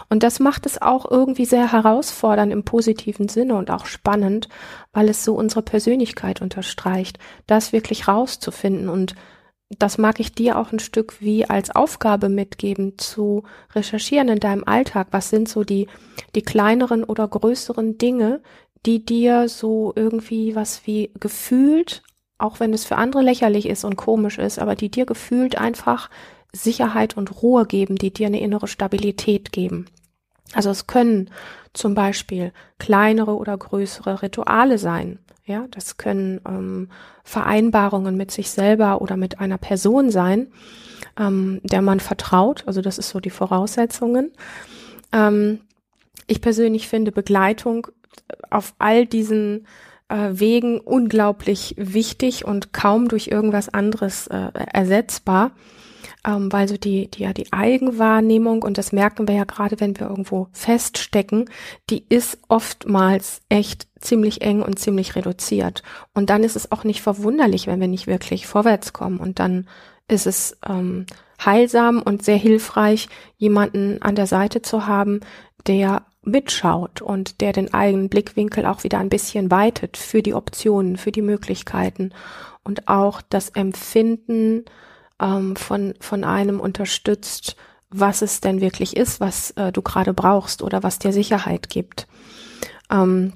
Und 0.10 0.22
das 0.22 0.40
macht 0.40 0.68
es 0.68 0.80
auch 0.80 1.10
irgendwie 1.10 1.46
sehr 1.46 1.72
herausfordernd 1.72 2.54
im 2.54 2.64
positiven 2.64 3.28
Sinne 3.28 3.56
und 3.56 3.72
auch 3.72 3.88
spannend, 3.88 4.48
weil 4.94 5.10
es 5.10 5.24
so 5.24 5.34
unsere 5.34 5.64
Persönlichkeit 5.64 6.42
unterstreicht, 6.42 7.18
das 7.48 7.74
wirklich 7.74 8.08
rauszufinden 8.08 8.90
und 8.90 9.16
das 9.80 9.98
mag 9.98 10.20
ich 10.20 10.32
dir 10.32 10.60
auch 10.60 10.72
ein 10.72 10.80
Stück 10.80 11.20
wie 11.22 11.46
als 11.46 11.76
Aufgabe 11.76 12.30
mitgeben, 12.30 13.00
zu 13.00 13.44
recherchieren 13.74 14.30
in 14.30 14.40
deinem 14.40 14.64
Alltag. 14.64 15.08
Was 15.10 15.32
sind 15.32 15.50
so 15.50 15.64
die, 15.64 15.88
die 16.36 16.44
kleineren 16.44 17.04
oder 17.04 17.28
größeren 17.28 17.98
Dinge, 17.98 18.42
die 18.86 19.04
dir 19.04 19.50
so 19.50 19.92
irgendwie 19.96 20.56
was 20.56 20.86
wie 20.86 21.12
gefühlt, 21.20 22.04
auch 22.38 22.60
wenn 22.60 22.74
es 22.74 22.86
für 22.86 22.98
andere 22.98 23.22
lächerlich 23.22 23.68
ist 23.68 23.84
und 23.84 23.96
komisch 23.96 24.38
ist, 24.38 24.60
aber 24.60 24.76
die 24.76 24.90
dir 24.90 25.06
gefühlt 25.06 25.58
einfach 25.58 26.10
Sicherheit 26.52 27.18
und 27.18 27.42
Ruhe 27.42 27.66
geben, 27.66 27.96
die 27.96 28.12
dir 28.12 28.28
eine 28.28 28.40
innere 28.40 28.68
Stabilität 28.68 29.52
geben. 29.52 29.86
Also 30.54 30.70
es 30.70 30.88
können 30.88 31.30
zum 31.74 31.96
Beispiel 31.96 32.54
kleinere 32.80 33.36
oder 33.36 33.58
größere 33.58 34.22
Rituale 34.22 34.78
sein. 34.78 35.20
Ja, 35.46 35.66
das 35.70 35.98
können 35.98 36.42
ähm, 36.48 36.90
Vereinbarungen 37.24 38.18
mit 38.18 38.32
sich 38.32 38.50
selber 38.50 39.02
oder 39.02 39.16
mit 39.16 39.40
einer 39.40 39.58
Person 39.58 40.10
sein, 40.10 40.48
ähm, 41.20 41.60
der 41.64 41.82
man 41.82 42.00
vertraut. 42.00 42.64
Also 42.66 42.82
das 42.82 42.98
ist 42.98 43.10
so 43.10 43.20
die 43.20 43.30
Voraussetzungen. 43.30 44.32
Ähm, 45.12 45.60
ich 46.28 46.42
persönlich 46.42 46.88
finde 46.88 47.12
Begleitung 47.12 47.88
auf 48.50 48.74
all 48.80 49.06
diesen 49.06 49.68
äh, 50.10 50.30
Wegen 50.32 50.80
unglaublich 50.80 51.76
wichtig 51.78 52.46
und 52.46 52.74
kaum 52.74 53.08
durch 53.08 53.28
irgendwas 53.28 53.70
anderes 53.70 54.28
äh, 54.28 54.50
ersetzbar 54.72 55.52
ähm, 56.26 56.52
weil 56.52 56.68
so 56.68 56.78
die, 56.78 57.10
die, 57.10 57.24
ja, 57.24 57.34
die 57.34 57.52
Eigenwahrnehmung, 57.52 58.64
und 58.64 58.78
das 58.78 58.92
merken 58.92 59.28
wir 59.28 59.36
ja 59.36 59.44
gerade, 59.44 59.80
wenn 59.80 59.98
wir 60.00 60.10
irgendwo 60.10 60.48
feststecken, 60.52 61.50
die 61.90 62.06
ist 62.10 62.40
oftmals 62.48 63.42
echt 63.50 63.88
ziemlich 64.00 64.42
eng 64.42 64.62
und 64.62 64.80
ziemlich 64.80 65.16
reduziert. 65.16 65.84
Und 66.14 66.30
dann 66.30 66.44
ist 66.44 66.56
es 66.56 66.72
auch 66.72 66.84
nicht 66.84 67.02
verwunderlich, 67.02 67.68
wenn 67.68 67.80
wir 67.80 67.88
nicht 67.88 68.08
wirklich 68.08 68.48
vorwärts 68.48 68.94
kommen. 68.94 69.20
Und 69.20 69.40
dann 69.40 69.68
ist 70.08 70.28
es 70.28 70.58
ähm, 70.68 71.06
heilsam 71.44 72.02
und 72.02 72.24
sehr 72.24 72.38
hilfreich, 72.38 73.08
jemanden 73.38 74.02
an 74.02 74.16
der 74.16 74.28
Seite 74.28 74.62
zu 74.62 74.88
haben, 74.88 75.20
der 75.68 76.06
mitschaut 76.26 77.02
und 77.02 77.42
der 77.42 77.54
den 77.54 77.74
eigenen 77.74 78.10
Blickwinkel 78.10 78.66
auch 78.66 78.84
wieder 78.84 79.00
ein 79.00 79.10
bisschen 79.10 79.52
weitet 79.52 79.98
für 79.98 80.22
die 80.22 80.34
Optionen, 80.34 80.98
für 80.98 81.12
die 81.12 81.22
Möglichkeiten 81.22 82.12
und 82.64 82.88
auch 82.88 83.22
das 83.22 83.50
Empfinden 83.50 84.66
ähm, 85.22 85.56
von, 85.56 85.94
von 86.00 86.24
einem 86.24 86.60
unterstützt, 86.60 87.56
was 87.90 88.22
es 88.22 88.42
denn 88.42 88.62
wirklich 88.62 88.98
ist, 88.98 89.20
was 89.20 89.52
äh, 89.52 89.72
du 89.72 89.82
gerade 89.82 90.14
brauchst 90.14 90.62
oder 90.62 90.84
was 90.84 91.00
dir 91.00 91.14
Sicherheit 91.14 91.70
gibt. 91.70 92.08
Ähm, 92.92 93.34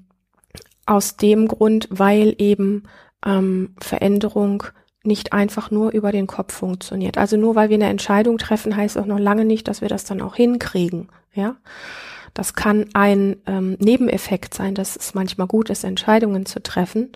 aus 0.86 1.18
dem 1.18 1.48
Grund, 1.48 1.88
weil 1.92 2.36
eben 2.40 2.84
ähm, 3.26 3.76
Veränderung 3.80 4.64
nicht 5.04 5.34
einfach 5.34 5.72
nur 5.72 5.92
über 5.92 6.12
den 6.12 6.28
Kopf 6.28 6.54
funktioniert. 6.54 7.18
Also 7.18 7.38
nur 7.38 7.56
weil 7.56 7.70
wir 7.70 7.76
eine 7.76 7.88
Entscheidung 7.88 8.38
treffen, 8.38 8.76
heißt 8.76 8.98
auch 8.98 9.06
noch 9.06 9.20
lange 9.20 9.46
nicht, 9.46 9.68
dass 9.68 9.82
wir 9.82 9.88
das 9.88 10.04
dann 10.04 10.22
auch 10.22 10.36
hinkriegen. 10.36 11.10
Ja, 11.34 11.56
das 12.34 12.54
kann 12.54 12.86
ein 12.94 13.38
ähm, 13.46 13.78
Nebeneffekt 13.80 14.54
sein, 14.54 14.76
dass 14.76 14.96
es 14.96 15.14
manchmal 15.14 15.48
gut 15.48 15.70
ist, 15.70 15.84
Entscheidungen 15.84 16.46
zu 16.46 16.62
treffen 16.62 17.12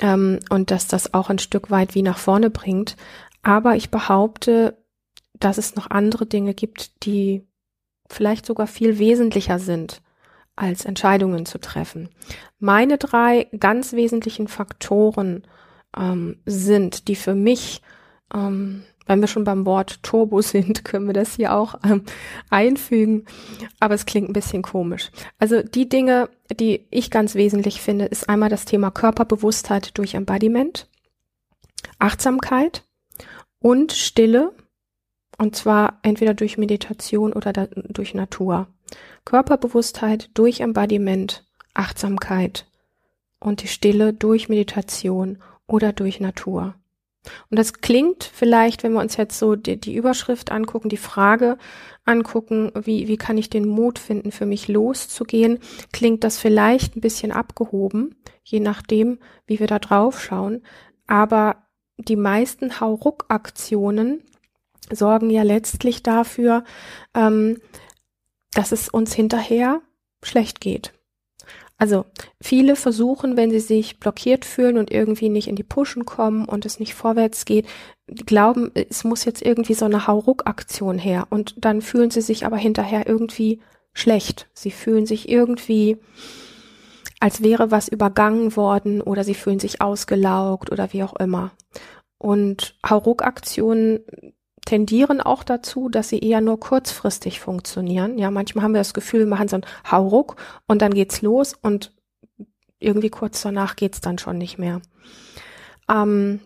ähm, 0.00 0.40
und 0.50 0.70
dass 0.70 0.86
das 0.86 1.14
auch 1.14 1.30
ein 1.30 1.38
Stück 1.38 1.70
weit 1.70 1.94
wie 1.94 2.02
nach 2.02 2.18
vorne 2.18 2.50
bringt. 2.50 2.96
Aber 3.42 3.76
ich 3.76 3.90
behaupte, 3.90 4.76
dass 5.34 5.58
es 5.58 5.76
noch 5.76 5.90
andere 5.90 6.26
Dinge 6.26 6.54
gibt, 6.54 7.04
die 7.04 7.46
vielleicht 8.08 8.46
sogar 8.46 8.66
viel 8.66 8.98
wesentlicher 8.98 9.58
sind, 9.58 10.02
als 10.56 10.84
Entscheidungen 10.84 11.46
zu 11.46 11.58
treffen. 11.58 12.08
Meine 12.58 12.98
drei 12.98 13.48
ganz 13.58 13.92
wesentlichen 13.92 14.48
Faktoren 14.48 15.44
ähm, 15.96 16.40
sind, 16.46 17.08
die 17.08 17.16
für 17.16 17.34
mich, 17.34 17.82
ähm, 18.34 18.84
wenn 19.08 19.20
wir 19.20 19.26
schon 19.26 19.44
beim 19.44 19.66
Wort 19.66 20.02
Turbo 20.02 20.40
sind, 20.40 20.84
können 20.84 21.06
wir 21.06 21.14
das 21.14 21.34
hier 21.34 21.54
auch 21.54 21.74
ähm, 21.84 22.02
einfügen, 22.50 23.24
aber 23.80 23.94
es 23.94 24.06
klingt 24.06 24.28
ein 24.28 24.34
bisschen 24.34 24.62
komisch. 24.62 25.10
Also 25.38 25.62
die 25.62 25.88
Dinge, 25.88 26.28
die 26.52 26.86
ich 26.90 27.10
ganz 27.10 27.34
wesentlich 27.34 27.80
finde, 27.80 28.04
ist 28.04 28.28
einmal 28.28 28.50
das 28.50 28.64
Thema 28.64 28.90
Körperbewusstheit 28.90 29.98
durch 29.98 30.14
Embodiment, 30.14 30.88
Achtsamkeit 31.98 32.84
und 33.58 33.92
Stille, 33.92 34.52
und 35.38 35.56
zwar 35.56 35.98
entweder 36.02 36.34
durch 36.34 36.58
Meditation 36.58 37.32
oder 37.32 37.52
da, 37.52 37.66
durch 37.66 38.14
Natur. 38.14 38.68
Körperbewusstheit 39.24 40.30
durch 40.34 40.60
Embodiment, 40.60 41.44
Achtsamkeit 41.74 42.66
und 43.40 43.62
die 43.62 43.68
Stille 43.68 44.12
durch 44.12 44.48
Meditation 44.48 45.38
oder 45.66 45.92
durch 45.92 46.20
Natur. 46.20 46.74
Und 47.50 47.58
das 47.58 47.74
klingt 47.74 48.24
vielleicht, 48.24 48.82
wenn 48.82 48.92
wir 48.92 49.00
uns 49.00 49.16
jetzt 49.16 49.38
so 49.38 49.56
die, 49.56 49.78
die, 49.78 49.94
Überschrift 49.94 50.50
angucken, 50.50 50.88
die 50.88 50.96
Frage 50.96 51.58
angucken, 52.04 52.72
wie, 52.74 53.08
wie 53.08 53.16
kann 53.16 53.38
ich 53.38 53.50
den 53.50 53.68
Mut 53.68 53.98
finden, 53.98 54.32
für 54.32 54.46
mich 54.46 54.68
loszugehen, 54.68 55.58
klingt 55.92 56.24
das 56.24 56.38
vielleicht 56.38 56.96
ein 56.96 57.00
bisschen 57.00 57.32
abgehoben, 57.32 58.14
je 58.44 58.60
nachdem, 58.60 59.18
wie 59.46 59.60
wir 59.60 59.66
da 59.66 59.78
drauf 59.78 60.22
schauen. 60.22 60.62
Aber 61.06 61.66
die 61.96 62.16
meisten 62.16 62.80
Hauruck-Aktionen 62.80 64.22
sorgen 64.90 65.30
ja 65.30 65.42
letztlich 65.42 66.02
dafür, 66.02 66.64
ähm, 67.14 67.60
dass 68.52 68.72
es 68.72 68.88
uns 68.88 69.12
hinterher 69.12 69.82
schlecht 70.22 70.60
geht. 70.60 70.97
Also 71.78 72.06
viele 72.40 72.74
versuchen, 72.74 73.36
wenn 73.36 73.50
sie 73.50 73.60
sich 73.60 74.00
blockiert 74.00 74.44
fühlen 74.44 74.78
und 74.78 74.90
irgendwie 74.90 75.28
nicht 75.28 75.46
in 75.46 75.54
die 75.54 75.62
Pushen 75.62 76.04
kommen 76.04 76.44
und 76.44 76.66
es 76.66 76.80
nicht 76.80 76.94
vorwärts 76.94 77.44
geht, 77.44 77.66
glauben, 78.26 78.72
es 78.74 79.04
muss 79.04 79.24
jetzt 79.24 79.42
irgendwie 79.42 79.74
so 79.74 79.84
eine 79.84 80.08
Hauruck-Aktion 80.08 80.98
her 80.98 81.28
und 81.30 81.54
dann 81.64 81.80
fühlen 81.80 82.10
sie 82.10 82.20
sich 82.20 82.44
aber 82.44 82.56
hinterher 82.56 83.06
irgendwie 83.06 83.60
schlecht. 83.92 84.48
Sie 84.54 84.72
fühlen 84.72 85.06
sich 85.06 85.28
irgendwie, 85.28 85.98
als 87.20 87.42
wäre 87.44 87.70
was 87.70 87.86
übergangen 87.86 88.56
worden 88.56 89.00
oder 89.00 89.22
sie 89.22 89.34
fühlen 89.34 89.60
sich 89.60 89.80
ausgelaugt 89.80 90.72
oder 90.72 90.92
wie 90.92 91.04
auch 91.04 91.14
immer. 91.16 91.52
Und 92.18 92.76
Hauruck-Aktionen 92.84 94.00
tendieren 94.68 95.22
auch 95.22 95.44
dazu, 95.44 95.88
dass 95.88 96.10
sie 96.10 96.18
eher 96.18 96.42
nur 96.42 96.60
kurzfristig 96.60 97.40
funktionieren. 97.40 98.18
Ja, 98.18 98.30
manchmal 98.30 98.64
haben 98.64 98.74
wir 98.74 98.80
das 98.80 98.92
Gefühl, 98.92 99.20
wir 99.20 99.26
machen 99.26 99.48
so 99.48 99.56
einen 99.56 99.66
Hauruck 99.90 100.36
und 100.66 100.82
dann 100.82 100.92
geht's 100.92 101.22
los 101.22 101.54
und 101.62 101.90
irgendwie 102.78 103.08
kurz 103.08 103.40
danach 103.40 103.76
geht's 103.76 104.02
dann 104.02 104.18
schon 104.18 104.36
nicht 104.36 104.58
mehr. 104.58 104.82
Ähm, 105.88 106.40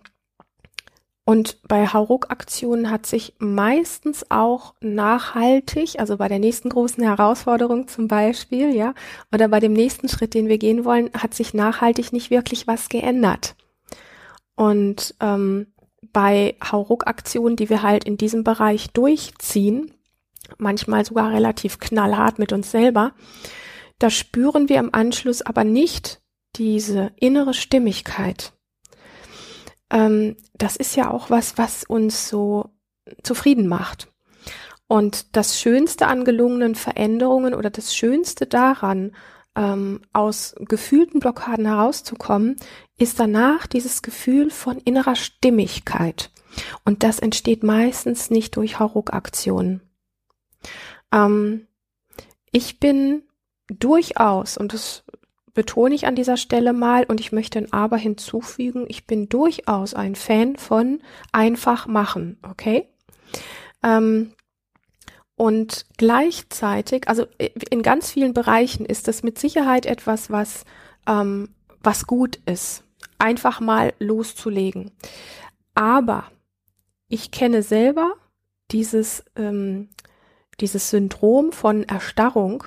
und 1.24 1.66
bei 1.66 1.88
Hauruck-Aktionen 1.88 2.92
hat 2.92 3.06
sich 3.06 3.34
meistens 3.38 4.30
auch 4.30 4.74
nachhaltig, 4.80 5.98
also 5.98 6.16
bei 6.16 6.28
der 6.28 6.38
nächsten 6.38 6.68
großen 6.68 7.02
Herausforderung 7.02 7.88
zum 7.88 8.06
Beispiel, 8.06 8.72
ja, 8.72 8.94
oder 9.34 9.48
bei 9.48 9.58
dem 9.58 9.72
nächsten 9.72 10.08
Schritt, 10.08 10.34
den 10.34 10.46
wir 10.46 10.58
gehen 10.58 10.84
wollen, 10.84 11.10
hat 11.12 11.34
sich 11.34 11.54
nachhaltig 11.54 12.12
nicht 12.12 12.30
wirklich 12.30 12.68
was 12.68 12.88
geändert. 12.88 13.56
Und 14.54 15.16
ähm, 15.18 15.71
bei 16.12 16.56
Hauruck-Aktionen, 16.62 17.56
die 17.56 17.70
wir 17.70 17.82
halt 17.82 18.04
in 18.04 18.16
diesem 18.16 18.44
Bereich 18.44 18.90
durchziehen, 18.90 19.92
manchmal 20.58 21.04
sogar 21.04 21.30
relativ 21.30 21.78
knallhart 21.78 22.38
mit 22.38 22.52
uns 22.52 22.70
selber, 22.70 23.12
da 23.98 24.10
spüren 24.10 24.68
wir 24.68 24.78
im 24.78 24.94
Anschluss 24.94 25.42
aber 25.42 25.64
nicht 25.64 26.20
diese 26.56 27.12
innere 27.16 27.54
Stimmigkeit. 27.54 28.52
Ähm, 29.90 30.36
das 30.54 30.76
ist 30.76 30.96
ja 30.96 31.10
auch 31.10 31.30
was, 31.30 31.56
was 31.58 31.84
uns 31.84 32.28
so 32.28 32.70
zufrieden 33.22 33.68
macht. 33.68 34.12
Und 34.88 35.36
das 35.36 35.58
Schönste 35.58 36.06
an 36.06 36.24
gelungenen 36.24 36.74
Veränderungen 36.74 37.54
oder 37.54 37.70
das 37.70 37.94
Schönste 37.94 38.46
daran, 38.46 39.12
ähm, 39.54 40.00
aus 40.12 40.54
gefühlten 40.58 41.20
Blockaden 41.20 41.66
herauszukommen, 41.66 42.56
ist 43.02 43.18
danach 43.20 43.66
dieses 43.66 44.02
Gefühl 44.02 44.50
von 44.50 44.78
innerer 44.78 45.16
Stimmigkeit. 45.16 46.30
Und 46.84 47.02
das 47.02 47.18
entsteht 47.18 47.62
meistens 47.62 48.30
nicht 48.30 48.56
durch 48.56 48.78
Hauruck-Aktionen. 48.78 49.80
Ähm, 51.12 51.66
ich 52.50 52.78
bin 52.78 53.22
durchaus, 53.68 54.56
und 54.56 54.72
das 54.72 55.04
betone 55.54 55.94
ich 55.94 56.06
an 56.06 56.14
dieser 56.14 56.36
Stelle 56.36 56.72
mal, 56.72 57.04
und 57.04 57.20
ich 57.20 57.32
möchte 57.32 57.58
ein 57.58 57.72
Aber 57.72 57.96
hinzufügen, 57.96 58.84
ich 58.88 59.06
bin 59.06 59.28
durchaus 59.28 59.94
ein 59.94 60.14
Fan 60.14 60.56
von 60.56 61.00
einfach 61.32 61.86
machen, 61.86 62.38
okay? 62.42 62.88
Ähm, 63.82 64.32
und 65.34 65.86
gleichzeitig, 65.96 67.08
also 67.08 67.26
äh, 67.38 67.50
in 67.70 67.82
ganz 67.82 68.10
vielen 68.12 68.34
Bereichen 68.34 68.86
ist 68.86 69.08
das 69.08 69.22
mit 69.22 69.38
Sicherheit 69.38 69.86
etwas, 69.86 70.30
was, 70.30 70.64
ähm, 71.08 71.48
was 71.82 72.06
gut 72.06 72.36
ist, 72.46 72.84
einfach 73.22 73.60
mal 73.60 73.94
loszulegen. 73.98 74.90
Aber 75.74 76.24
ich 77.08 77.30
kenne 77.30 77.62
selber 77.62 78.14
dieses, 78.70 79.24
ähm, 79.36 79.90
dieses 80.60 80.90
Syndrom 80.90 81.52
von 81.52 81.84
Erstarrung 81.84 82.64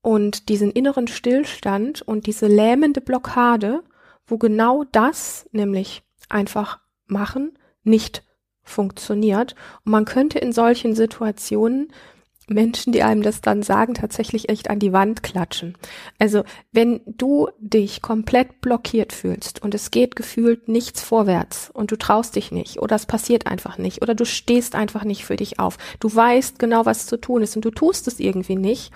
und 0.00 0.48
diesen 0.48 0.70
inneren 0.72 1.06
Stillstand 1.06 2.02
und 2.02 2.26
diese 2.26 2.46
lähmende 2.46 3.00
Blockade, 3.00 3.82
wo 4.26 4.38
genau 4.38 4.84
das, 4.90 5.48
nämlich 5.52 6.02
einfach 6.28 6.80
machen, 7.06 7.58
nicht 7.84 8.24
funktioniert. 8.62 9.54
Und 9.84 9.92
man 9.92 10.04
könnte 10.06 10.38
in 10.38 10.52
solchen 10.52 10.94
Situationen 10.94 11.92
Menschen, 12.48 12.92
die 12.92 13.02
einem 13.02 13.22
das 13.22 13.40
dann 13.40 13.62
sagen, 13.62 13.94
tatsächlich 13.94 14.48
echt 14.48 14.68
an 14.70 14.78
die 14.78 14.92
Wand 14.92 15.22
klatschen. 15.22 15.76
Also 16.18 16.44
wenn 16.72 17.00
du 17.06 17.48
dich 17.58 18.02
komplett 18.02 18.60
blockiert 18.60 19.12
fühlst 19.12 19.62
und 19.62 19.74
es 19.74 19.90
geht 19.90 20.16
gefühlt 20.16 20.68
nichts 20.68 21.02
vorwärts 21.02 21.70
und 21.72 21.90
du 21.92 21.96
traust 21.96 22.36
dich 22.36 22.50
nicht 22.52 22.80
oder 22.80 22.96
es 22.96 23.06
passiert 23.06 23.46
einfach 23.46 23.78
nicht 23.78 24.02
oder 24.02 24.14
du 24.14 24.24
stehst 24.24 24.74
einfach 24.74 25.04
nicht 25.04 25.24
für 25.24 25.36
dich 25.36 25.58
auf, 25.58 25.78
du 26.00 26.14
weißt 26.14 26.58
genau, 26.58 26.84
was 26.84 27.06
zu 27.06 27.16
tun 27.16 27.42
ist 27.42 27.56
und 27.56 27.64
du 27.64 27.70
tust 27.70 28.08
es 28.08 28.20
irgendwie 28.20 28.56
nicht, 28.56 28.92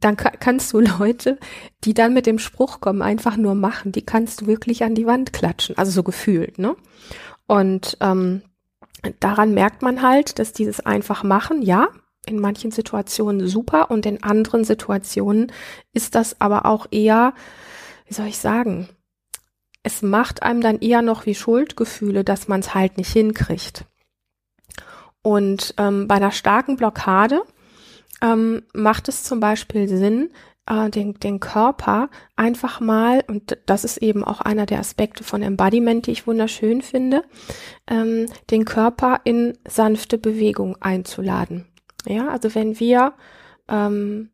dann 0.00 0.16
kannst 0.16 0.72
du 0.72 0.80
Leute, 0.98 1.38
die 1.84 1.94
dann 1.94 2.14
mit 2.14 2.26
dem 2.26 2.38
Spruch 2.38 2.80
kommen, 2.80 3.02
einfach 3.02 3.36
nur 3.36 3.54
machen, 3.54 3.92
die 3.92 4.04
kannst 4.04 4.42
du 4.42 4.46
wirklich 4.46 4.84
an 4.84 4.94
die 4.94 5.06
Wand 5.06 5.32
klatschen, 5.32 5.78
also 5.78 5.90
so 5.90 6.02
gefühlt, 6.02 6.58
ne? 6.58 6.76
Und 7.46 7.96
ähm, 8.00 8.42
daran 9.20 9.54
merkt 9.54 9.82
man 9.82 10.02
halt, 10.02 10.40
dass 10.40 10.52
dieses 10.52 10.80
einfach 10.80 11.22
machen, 11.22 11.62
ja, 11.62 11.88
in 12.26 12.40
manchen 12.40 12.70
Situationen 12.70 13.46
super 13.46 13.90
und 13.90 14.04
in 14.06 14.22
anderen 14.22 14.64
Situationen 14.64 15.52
ist 15.92 16.14
das 16.14 16.40
aber 16.40 16.66
auch 16.66 16.86
eher, 16.90 17.34
wie 18.06 18.14
soll 18.14 18.26
ich 18.26 18.38
sagen, 18.38 18.88
es 19.82 20.02
macht 20.02 20.42
einem 20.42 20.60
dann 20.60 20.80
eher 20.80 21.00
noch 21.00 21.26
wie 21.26 21.34
Schuldgefühle, 21.34 22.24
dass 22.24 22.48
man 22.48 22.60
es 22.60 22.74
halt 22.74 22.98
nicht 22.98 23.12
hinkriegt. 23.12 23.84
Und 25.22 25.74
ähm, 25.78 26.08
bei 26.08 26.16
einer 26.16 26.32
starken 26.32 26.76
Blockade 26.76 27.42
ähm, 28.22 28.62
macht 28.74 29.08
es 29.08 29.22
zum 29.22 29.40
Beispiel 29.40 29.88
Sinn, 29.88 30.30
äh, 30.66 30.90
den, 30.90 31.14
den 31.14 31.40
Körper 31.40 32.10
einfach 32.34 32.80
mal, 32.80 33.24
und 33.26 33.58
das 33.66 33.84
ist 33.84 33.98
eben 33.98 34.24
auch 34.24 34.40
einer 34.40 34.66
der 34.66 34.80
Aspekte 34.80 35.24
von 35.24 35.42
Embodiment, 35.42 36.06
die 36.06 36.12
ich 36.12 36.26
wunderschön 36.26 36.82
finde, 36.82 37.22
ähm, 37.86 38.26
den 38.50 38.64
Körper 38.64 39.20
in 39.24 39.56
sanfte 39.66 40.18
Bewegung 40.18 40.76
einzuladen. 40.80 41.66
Ja, 42.06 42.28
also 42.28 42.54
wenn 42.54 42.78
wir 42.78 43.14
ähm, 43.68 44.30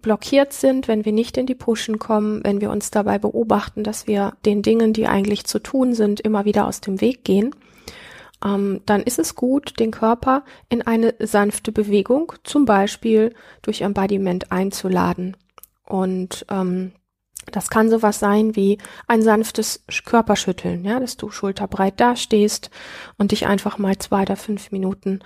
blockiert 0.00 0.52
sind, 0.52 0.88
wenn 0.88 1.04
wir 1.04 1.12
nicht 1.12 1.36
in 1.36 1.46
die 1.46 1.54
Pushen 1.54 1.98
kommen, 1.98 2.42
wenn 2.44 2.60
wir 2.60 2.70
uns 2.70 2.90
dabei 2.90 3.18
beobachten, 3.18 3.84
dass 3.84 4.06
wir 4.06 4.34
den 4.44 4.62
Dingen, 4.62 4.92
die 4.92 5.06
eigentlich 5.06 5.44
zu 5.44 5.58
tun 5.58 5.94
sind, 5.94 6.20
immer 6.20 6.44
wieder 6.44 6.66
aus 6.66 6.80
dem 6.80 7.00
Weg 7.00 7.24
gehen, 7.24 7.54
ähm, 8.44 8.80
dann 8.86 9.02
ist 9.02 9.18
es 9.18 9.34
gut, 9.34 9.78
den 9.78 9.90
Körper 9.90 10.44
in 10.68 10.82
eine 10.82 11.14
sanfte 11.18 11.72
Bewegung, 11.72 12.32
zum 12.42 12.64
Beispiel 12.64 13.34
durch 13.60 13.82
Embodiment 13.82 14.50
einzuladen. 14.50 15.36
Und 15.86 16.46
ähm, 16.50 16.92
das 17.50 17.70
kann 17.70 17.90
sowas 17.90 18.18
sein 18.18 18.56
wie 18.56 18.78
ein 19.08 19.22
sanftes 19.22 19.84
Körperschütteln, 20.04 20.84
ja, 20.84 21.00
dass 21.00 21.16
du 21.16 21.30
schulterbreit 21.30 21.98
dastehst 22.00 22.70
und 23.18 23.32
dich 23.32 23.46
einfach 23.46 23.78
mal 23.78 23.98
zwei 23.98 24.22
oder 24.22 24.36
fünf 24.36 24.70
Minuten 24.70 25.20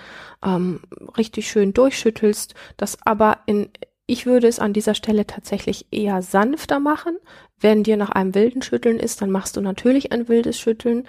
ähm, 0.45 0.81
richtig 1.17 1.51
schön 1.51 1.73
durchschüttelst, 1.73 2.55
das 2.77 2.99
aber 3.05 3.39
in 3.47 3.69
ich 4.09 4.25
würde 4.25 4.47
es 4.47 4.61
an 4.61 4.73
dieser 4.73 4.95
Stelle 4.95 5.27
tatsächlich 5.27 5.87
eher 5.91 6.23
sanfter 6.23 6.79
machen. 6.79 7.19
Wenn 7.59 7.83
dir 7.83 7.97
nach 7.97 8.11
einem 8.11 8.37
wilden 8.37 8.63
Schütteln 8.63 9.01
ist, 9.01 9.21
dann 9.21 9.33
machst 9.33 9.57
du 9.57 9.61
natürlich 9.61 10.13
ein 10.13 10.29
wildes 10.29 10.61
Schütteln. 10.61 11.09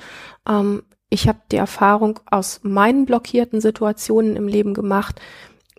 Ähm, 0.50 0.82
ich 1.10 1.28
habe 1.28 1.40
die 1.52 1.58
Erfahrung 1.58 2.20
aus 2.26 2.62
meinen 2.64 3.06
blockierten 3.06 3.62
Situationen 3.62 4.36
im 4.36 4.48
Leben 4.48 4.74
gemacht, 4.74 5.22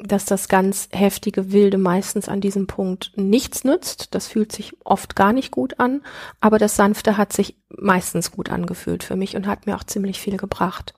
dass 0.03 0.25
das 0.25 0.49
ganz 0.49 0.89
heftige 0.93 1.53
Wilde 1.53 1.79
meistens 1.79 2.29
an 2.29 2.41
diesem 2.41 2.67
Punkt 2.67 3.13
nichts 3.17 3.65
nützt. 3.65 4.15
Das 4.15 4.29
fühlt 4.29 4.53
sich 4.53 4.75
oft 4.85 5.17
gar 5.17 5.33
nicht 5.33 5.51
gut 5.51 5.81
an, 5.81 6.03
aber 6.41 6.59
das 6.59 6.77
Sanfte 6.77 7.17
hat 7.17 7.33
sich 7.33 7.57
meistens 7.69 8.33
gut 8.33 8.51
angefühlt 8.51 9.03
für 9.03 9.17
mich 9.17 9.37
und 9.37 9.47
hat 9.47 9.67
mir 9.67 9.77
auch 9.77 9.85
ziemlich 9.85 10.21
viel 10.21 10.37
gebracht. 10.37 10.95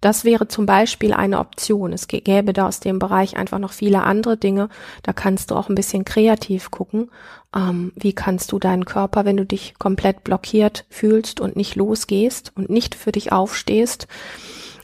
Das 0.00 0.24
wäre 0.24 0.48
zum 0.48 0.66
Beispiel 0.66 1.14
eine 1.14 1.38
Option. 1.38 1.92
Es 1.92 2.08
gäbe 2.08 2.52
da 2.52 2.66
aus 2.66 2.80
dem 2.80 2.98
Bereich 2.98 3.36
einfach 3.36 3.58
noch 3.58 3.72
viele 3.72 4.02
andere 4.02 4.36
Dinge. 4.36 4.68
Da 5.02 5.12
kannst 5.12 5.50
du 5.50 5.56
auch 5.56 5.68
ein 5.68 5.74
bisschen 5.74 6.04
kreativ 6.04 6.70
gucken. 6.70 7.10
Ähm, 7.56 7.92
wie 7.96 8.12
kannst 8.12 8.52
du 8.52 8.58
deinen 8.58 8.84
Körper, 8.84 9.24
wenn 9.24 9.38
du 9.38 9.46
dich 9.46 9.74
komplett 9.78 10.24
blockiert 10.24 10.84
fühlst 10.90 11.40
und 11.40 11.56
nicht 11.56 11.76
losgehst 11.76 12.52
und 12.54 12.68
nicht 12.68 12.94
für 12.94 13.12
dich 13.12 13.32
aufstehst, 13.32 14.06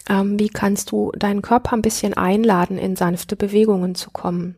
ähm, 0.09 0.39
wie 0.39 0.49
kannst 0.49 0.91
du 0.93 1.13
deinen 1.17 1.43
Körper 1.43 1.75
ein 1.75 1.83
bisschen 1.83 2.15
einladen, 2.15 2.79
in 2.79 2.97
sanfte 2.97 3.37
Bewegungen 3.37 3.95
zu 3.95 4.11
kommen? 4.11 4.57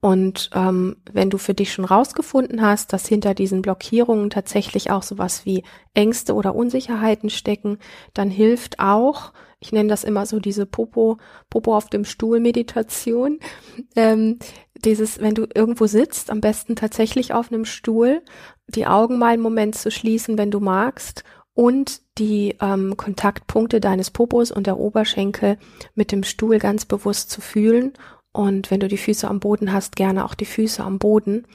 Und 0.00 0.48
ähm, 0.54 0.96
wenn 1.12 1.28
du 1.28 1.36
für 1.36 1.52
dich 1.52 1.72
schon 1.72 1.84
rausgefunden 1.84 2.62
hast, 2.62 2.92
dass 2.92 3.06
hinter 3.06 3.34
diesen 3.34 3.60
Blockierungen 3.60 4.30
tatsächlich 4.30 4.90
auch 4.90 5.02
sowas 5.02 5.44
wie 5.44 5.62
Ängste 5.92 6.34
oder 6.34 6.54
Unsicherheiten 6.54 7.28
stecken, 7.28 7.78
dann 8.14 8.30
hilft 8.30 8.80
auch, 8.80 9.32
ich 9.58 9.72
nenne 9.72 9.90
das 9.90 10.04
immer 10.04 10.24
so 10.24 10.40
diese 10.40 10.64
Popo, 10.64 11.18
Popo 11.50 11.76
auf 11.76 11.90
dem 11.90 12.06
Stuhl 12.06 12.40
Meditation, 12.40 13.40
ähm, 13.96 14.38
dieses, 14.74 15.20
wenn 15.20 15.34
du 15.34 15.46
irgendwo 15.54 15.86
sitzt, 15.86 16.30
am 16.30 16.40
besten 16.40 16.76
tatsächlich 16.76 17.34
auf 17.34 17.52
einem 17.52 17.66
Stuhl, 17.66 18.22
die 18.68 18.86
Augen 18.86 19.18
mal 19.18 19.34
einen 19.34 19.42
Moment 19.42 19.74
zu 19.74 19.90
schließen, 19.90 20.38
wenn 20.38 20.50
du 20.50 20.60
magst, 20.60 21.24
und 21.60 22.00
die 22.16 22.56
ähm, 22.62 22.96
Kontaktpunkte 22.96 23.80
deines 23.80 24.10
Popos 24.10 24.50
und 24.50 24.66
der 24.66 24.78
Oberschenkel 24.78 25.58
mit 25.94 26.10
dem 26.10 26.22
Stuhl 26.22 26.58
ganz 26.58 26.86
bewusst 26.86 27.28
zu 27.28 27.42
fühlen 27.42 27.92
und 28.32 28.70
wenn 28.70 28.80
du 28.80 28.88
die 28.88 28.96
Füße 28.96 29.28
am 29.28 29.40
Boden 29.40 29.70
hast, 29.70 29.94
gerne 29.94 30.24
auch 30.24 30.32
die 30.32 30.46
Füße 30.46 30.82
am 30.82 30.98
Boden 30.98 31.46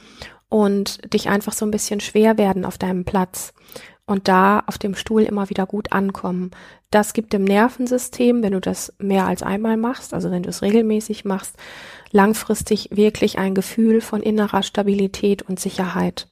und 0.48 1.12
dich 1.12 1.28
einfach 1.30 1.54
so 1.54 1.66
ein 1.66 1.72
bisschen 1.72 2.02
schwer 2.02 2.38
werden 2.38 2.66
auf 2.66 2.78
deinem 2.78 3.04
Platz 3.04 3.52
und 4.06 4.28
da 4.28 4.64
auf 4.68 4.78
dem 4.78 4.94
Stuhl 4.94 5.24
immer 5.24 5.50
wieder 5.50 5.66
gut 5.66 5.92
ankommen. 5.92 6.52
Das 6.92 7.14
gibt 7.14 7.34
dem 7.34 7.44
Nervensystem, 7.44 8.44
wenn 8.44 8.54
du 8.54 8.62
das 8.62 8.94
mehr 9.00 9.26
als 9.26 9.42
einmal 9.42 9.76
machst, 9.76 10.14
also 10.14 10.30
wenn 10.30 10.44
du 10.44 10.50
es 10.50 10.62
regelmäßig 10.62 11.26
machst, 11.26 11.56
langfristig 12.12 12.90
wirklich 12.92 13.40
ein 13.40 13.56
Gefühl 13.56 14.02
von 14.02 14.22
innerer 14.22 14.62
Stabilität 14.62 15.42
und 15.42 15.60
Sicherheit. 15.60 16.28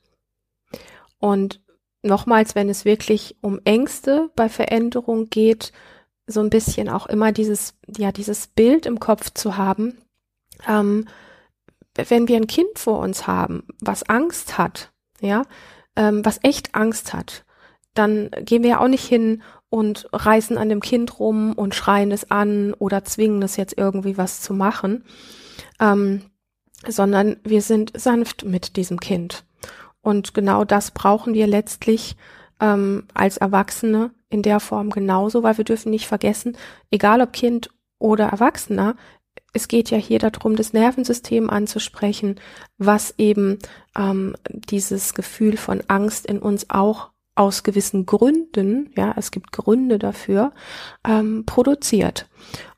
Und 1.18 1.63
nochmals, 2.04 2.54
wenn 2.56 2.70
es 2.70 2.86
wirklich 2.86 3.38
um 3.42 3.60
Ängste 3.64 4.30
bei 4.36 4.50
Veränderung 4.50 5.30
geht, 5.30 5.72
so 6.28 6.40
ein 6.40 6.50
bisschen 6.50 6.90
auch 6.90 7.08
immer 7.08 7.32
dieses, 7.32 7.76
ja, 7.98 8.12
dieses 8.12 8.48
Bild 8.48 8.86
im 8.86 9.00
Kopf 9.00 9.32
zu 9.34 9.58
haben, 9.58 9.98
ähm, 10.68 11.08
wenn 11.96 12.28
wir 12.28 12.38
ein 12.38 12.48
Kind 12.48 12.78
vor 12.78 13.00
uns 13.00 13.28
haben, 13.28 13.64
was 13.82 14.04
Angst 14.04 14.58
hat, 14.58 14.92
ja, 15.20 15.44
ähm, 15.96 16.24
was 16.26 16.40
echt 16.44 16.76
Angst 16.76 17.14
hat, 17.14 17.46
dann 17.94 18.32
gehen 18.42 18.64
wir 18.64 18.72
ja 18.72 18.80
auch 18.80 18.88
nicht 18.88 19.06
hin 19.06 19.44
und 19.70 20.08
reißen 20.12 20.58
an 20.58 20.70
dem 20.70 20.82
Kind 20.82 21.20
rum 21.20 21.54
und 21.54 21.76
schreien 21.76 22.12
es 22.12 22.30
an 22.32 22.74
oder 22.74 23.04
zwingen 23.06 23.42
es 23.42 23.58
jetzt 23.58 23.78
irgendwie 23.78 24.18
was 24.18 24.42
zu 24.42 24.54
machen, 24.54 25.04
ähm, 25.80 26.24
sondern 26.88 27.38
wir 27.44 27.62
sind 27.62 27.92
sanft 27.96 28.44
mit 28.44 28.76
diesem 28.76 29.00
Kind. 29.00 29.46
Und 30.04 30.36
genau 30.36 30.66
das 30.66 30.92
brauchen 30.92 31.34
wir 31.34 31.48
letztlich 31.48 32.16
ähm, 32.60 33.08
als 33.16 33.38
Erwachsene 33.38 34.12
in 34.30 34.44
der 34.44 34.60
Form 34.60 34.92
genauso, 34.92 35.42
weil 35.42 35.58
wir 35.58 35.66
dürfen 35.66 35.90
nicht 35.90 36.08
vergessen, 36.08 36.58
egal 36.92 37.22
ob 37.22 37.34
Kind 37.34 37.70
oder 38.00 38.26
Erwachsener, 38.26 38.96
es 39.54 39.68
geht 39.68 39.90
ja 39.90 39.98
hier 39.98 40.20
darum, 40.20 40.56
das 40.56 40.74
Nervensystem 40.74 41.50
anzusprechen, 41.50 42.40
was 42.78 43.16
eben 43.18 43.60
ähm, 43.96 44.36
dieses 44.50 45.14
Gefühl 45.14 45.58
von 45.58 45.82
Angst 45.88 46.26
in 46.26 46.40
uns 46.40 46.70
auch 46.70 47.12
aus 47.36 47.64
gewissen 47.64 48.06
Gründen, 48.06 48.92
ja, 48.96 49.14
es 49.18 49.32
gibt 49.32 49.52
Gründe 49.52 49.98
dafür, 50.00 50.52
ähm, 51.08 51.46
produziert. 51.46 52.28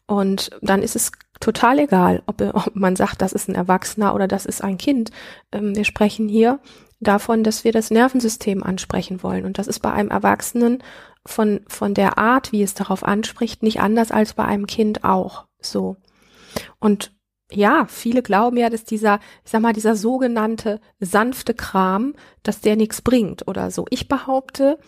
Und 0.08 0.52
dann 0.62 0.82
ist 0.82 0.96
es 0.96 1.12
total 1.40 1.80
egal, 1.80 2.24
ob, 2.26 2.42
ob, 2.42 2.76
man 2.76 2.96
sagt, 2.96 3.22
das 3.22 3.34
ist 3.34 3.50
ein 3.50 3.56
Erwachsener 3.56 4.14
oder 4.14 4.28
das 4.28 4.46
ist 4.46 4.64
ein 4.64 4.78
Kind. 4.78 5.12
Ähm, 5.52 5.76
wir 5.76 5.84
sprechen 5.84 6.28
hier 6.28 6.60
davon, 7.00 7.44
dass 7.44 7.64
wir 7.64 7.72
das 7.72 7.92
Nervensystem 7.92 8.64
ansprechen 8.64 9.22
wollen. 9.24 9.46
Und 9.46 9.58
das 9.58 9.68
ist 9.68 9.80
bei 9.80 9.92
einem 9.92 10.10
Erwachsenen 10.10 10.84
von, 11.26 11.62
von 11.68 11.94
der 11.94 12.18
Art, 12.18 12.52
wie 12.52 12.64
es 12.64 12.74
darauf 12.74 13.04
anspricht, 13.04 13.64
nicht 13.64 13.80
anders 13.80 14.12
als 14.12 14.34
bei 14.34 14.46
einem 14.46 14.68
Kind 14.68 15.04
auch 15.04 15.46
so. 15.60 15.98
Und 16.80 17.12
ja, 17.52 17.86
viele 17.88 18.24
glauben 18.24 18.58
ja, 18.58 18.70
dass 18.70 18.86
dieser, 18.86 19.20
ich 19.44 19.52
sag 19.52 19.62
mal, 19.62 19.74
dieser 19.74 19.96
sogenannte 19.96 20.82
sanfte 21.00 21.54
Kram, 21.54 22.16
dass 22.44 22.62
der 22.62 22.76
nichts 22.76 23.02
bringt 23.02 23.48
oder 23.48 23.72
so. 23.72 23.86
Ich 23.90 24.08
behaupte, 24.08 24.80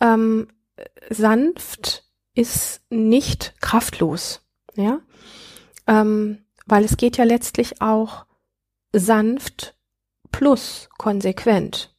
ähm, 0.00 0.48
sanft 1.10 2.04
ist 2.34 2.82
nicht 2.88 3.54
kraftlos, 3.60 4.46
ja, 4.74 5.00
ähm, 5.86 6.44
weil 6.66 6.84
es 6.84 6.96
geht 6.96 7.16
ja 7.16 7.24
letztlich 7.24 7.82
auch 7.82 8.26
sanft 8.92 9.77
plus 10.32 10.88
konsequent. 10.98 11.94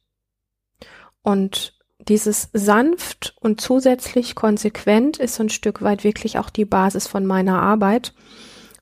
Und 1.22 1.74
dieses 1.98 2.48
sanft 2.52 3.36
und 3.40 3.60
zusätzlich 3.60 4.34
konsequent 4.34 5.18
ist 5.18 5.40
ein 5.40 5.50
Stück 5.50 5.82
weit 5.82 6.02
wirklich 6.04 6.38
auch 6.38 6.50
die 6.50 6.64
Basis 6.64 7.06
von 7.06 7.26
meiner 7.26 7.60
Arbeit. 7.60 8.14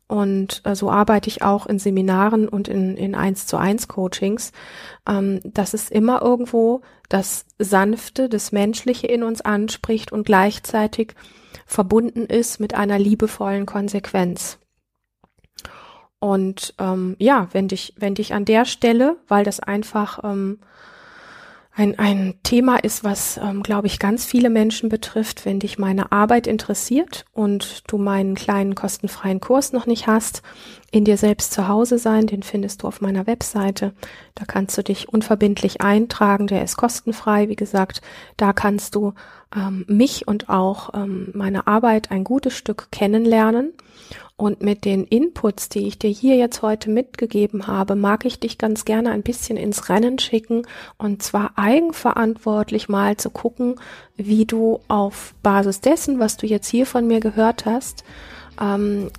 Und 0.07 0.63
äh, 0.65 0.75
so 0.75 0.91
arbeite 0.91 1.29
ich 1.29 1.43
auch 1.43 1.67
in 1.67 1.79
Seminaren 1.79 2.49
und 2.49 2.67
in, 2.69 2.97
in 2.97 3.15
1 3.15 3.47
zu 3.47 3.59
1 3.59 3.89
Coachings, 3.89 4.53
ähm, 5.07 5.41
dass 5.45 5.75
es 5.75 5.91
immer 5.91 6.23
irgendwo 6.23 6.81
das 7.11 7.45
Sanfte, 7.59 8.29
das 8.31 8.53
Menschliche 8.53 9.07
in 9.07 9.23
uns 9.23 9.43
anspricht 9.43 10.11
und 10.11 10.25
gleichzeitig 10.25 11.15
verbunden 11.67 12.25
ist 12.25 12.59
mit 12.59 12.75
einer 12.75 12.99
liebevollen 12.99 13.67
Konsequenz. 13.67 14.59
Und 16.20 16.74
ähm, 16.78 17.16
ja, 17.18 17.48
wenn 17.52 17.68
dich, 17.68 17.94
wenn 17.96 18.14
dich 18.14 18.35
an 18.35 18.44
der 18.44 18.64
Stelle, 18.64 19.16
weil 19.28 19.44
das 19.44 19.61
einfach 19.61 20.24
ähm, 20.24 20.59
ein, 21.78 21.96
ein 21.96 22.35
Thema 22.42 22.78
ist, 22.78 23.04
was, 23.04 23.38
ähm, 23.40 23.62
glaube 23.62 23.87
ich, 23.87 24.00
ganz 24.00 24.24
viele 24.24 24.50
Menschen 24.50 24.88
betrifft. 24.88 25.46
Wenn 25.46 25.61
dich 25.61 25.78
meine 25.78 26.11
Arbeit 26.11 26.48
interessiert 26.48 27.24
und 27.33 27.85
du 27.88 27.98
meinen 27.98 28.35
kleinen 28.35 28.74
kostenfreien 28.74 29.38
Kurs 29.38 29.72
noch 29.72 29.87
nicht 29.87 30.09
hast, 30.09 30.42
in 30.90 31.04
dir 31.04 31.16
selbst 31.16 31.52
zu 31.52 31.68
Hause 31.68 31.98
sein, 31.98 32.26
den 32.26 32.42
findest 32.42 32.83
du 32.83 32.88
auf 32.88 33.00
meiner 33.00 33.28
Webseite. 33.28 33.92
Da 34.35 34.44
kannst 34.44 34.76
du 34.76 34.83
dich 34.83 35.09
unverbindlich 35.09 35.81
eintragen, 35.81 36.48
der 36.48 36.64
ist 36.64 36.76
kostenfrei. 36.76 37.48
Wie 37.48 37.57
gesagt, 37.57 38.02
da 38.37 38.52
kannst 38.52 38.96
du 38.96 39.14
ähm, 39.54 39.85
mich 39.87 40.26
und 40.26 40.48
auch 40.48 40.94
ähm, 40.94 41.31
meine 41.33 41.68
Arbeit 41.68 42.11
ein 42.11 42.24
gutes 42.24 42.54
Stück 42.54 42.88
kennenlernen. 42.90 43.72
Und 44.38 44.62
mit 44.62 44.85
den 44.85 45.03
Inputs, 45.03 45.68
die 45.68 45.88
ich 45.88 45.98
dir 45.98 46.11
hier 46.11 46.37
jetzt 46.37 46.62
heute 46.62 46.90
mitgegeben 46.90 47.66
habe, 47.66 47.96
mag 47.96 48.24
ich 48.24 48.38
dich 48.38 48.57
ganz 48.57 48.85
gerne 48.85 49.11
ein 49.11 49.24
bisschen 49.24 49.57
ins 49.57 49.88
Rennen 49.88 50.20
schicken 50.20 50.62
und 50.96 51.24
zwar 51.24 51.55
eigenverantwortlich 51.57 52.88
mal 52.88 53.16
zu 53.16 53.31
gucken, 53.31 53.81
wie 54.16 54.46
du 54.46 54.79
auf 54.87 55.35
Basis 55.42 55.81
dessen, 55.81 56.20
was 56.20 56.37
du 56.37 56.46
jetzt 56.46 56.68
hier 56.68 56.87
von 56.87 57.09
mir 57.09 57.18
gehört 57.18 57.66
hast, 57.66 58.05
ähm, 58.61 59.11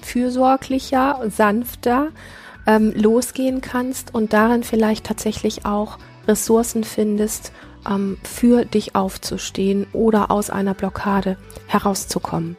fürsorglicher, 0.00 1.22
sanfter, 1.28 2.12
ähm, 2.68 2.92
losgehen 2.94 3.60
kannst 3.60 4.14
und 4.14 4.32
darin 4.32 4.62
vielleicht 4.62 5.06
tatsächlich 5.06 5.66
auch 5.66 5.98
Ressourcen 6.28 6.84
findest, 6.84 7.50
ähm, 7.88 8.18
für 8.22 8.64
dich 8.64 8.94
aufzustehen 8.94 9.86
oder 9.92 10.30
aus 10.30 10.50
einer 10.50 10.74
Blockade 10.74 11.36
herauszukommen. 11.66 12.56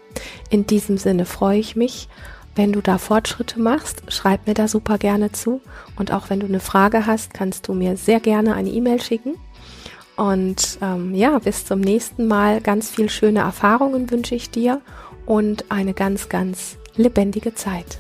In 0.50 0.68
diesem 0.68 0.98
Sinne 0.98 1.26
freue 1.26 1.60
ich 1.60 1.76
mich, 1.76 2.08
wenn 2.58 2.74
du 2.74 2.82
da 2.82 2.98
Fortschritte 2.98 3.60
machst, 3.60 4.02
schreib 4.08 4.48
mir 4.48 4.56
da 4.56 4.68
super 4.68 4.98
gerne 4.98 5.32
zu. 5.32 5.62
Und 5.96 6.12
auch 6.12 6.32
wenn 6.32 6.40
du 6.40 6.48
eine 6.48 6.60
Frage 6.60 7.06
hast, 7.06 7.36
kannst 7.36 7.68
du 7.68 7.74
mir 7.76 7.98
sehr 7.98 8.20
gerne 8.20 8.56
eine 8.56 8.72
E-Mail 8.72 9.00
schicken. 9.00 9.36
Und 10.16 10.80
ähm, 10.82 11.14
ja, 11.14 11.38
bis 11.38 11.66
zum 11.66 11.80
nächsten 11.80 12.28
Mal. 12.28 12.60
Ganz 12.62 12.90
viel 12.90 13.10
schöne 13.10 13.42
Erfahrungen 13.42 14.10
wünsche 14.10 14.34
ich 14.34 14.50
dir 14.50 14.82
und 15.28 15.66
eine 15.70 15.94
ganz, 15.94 16.30
ganz 16.30 16.78
lebendige 16.96 17.54
Zeit. 17.54 18.00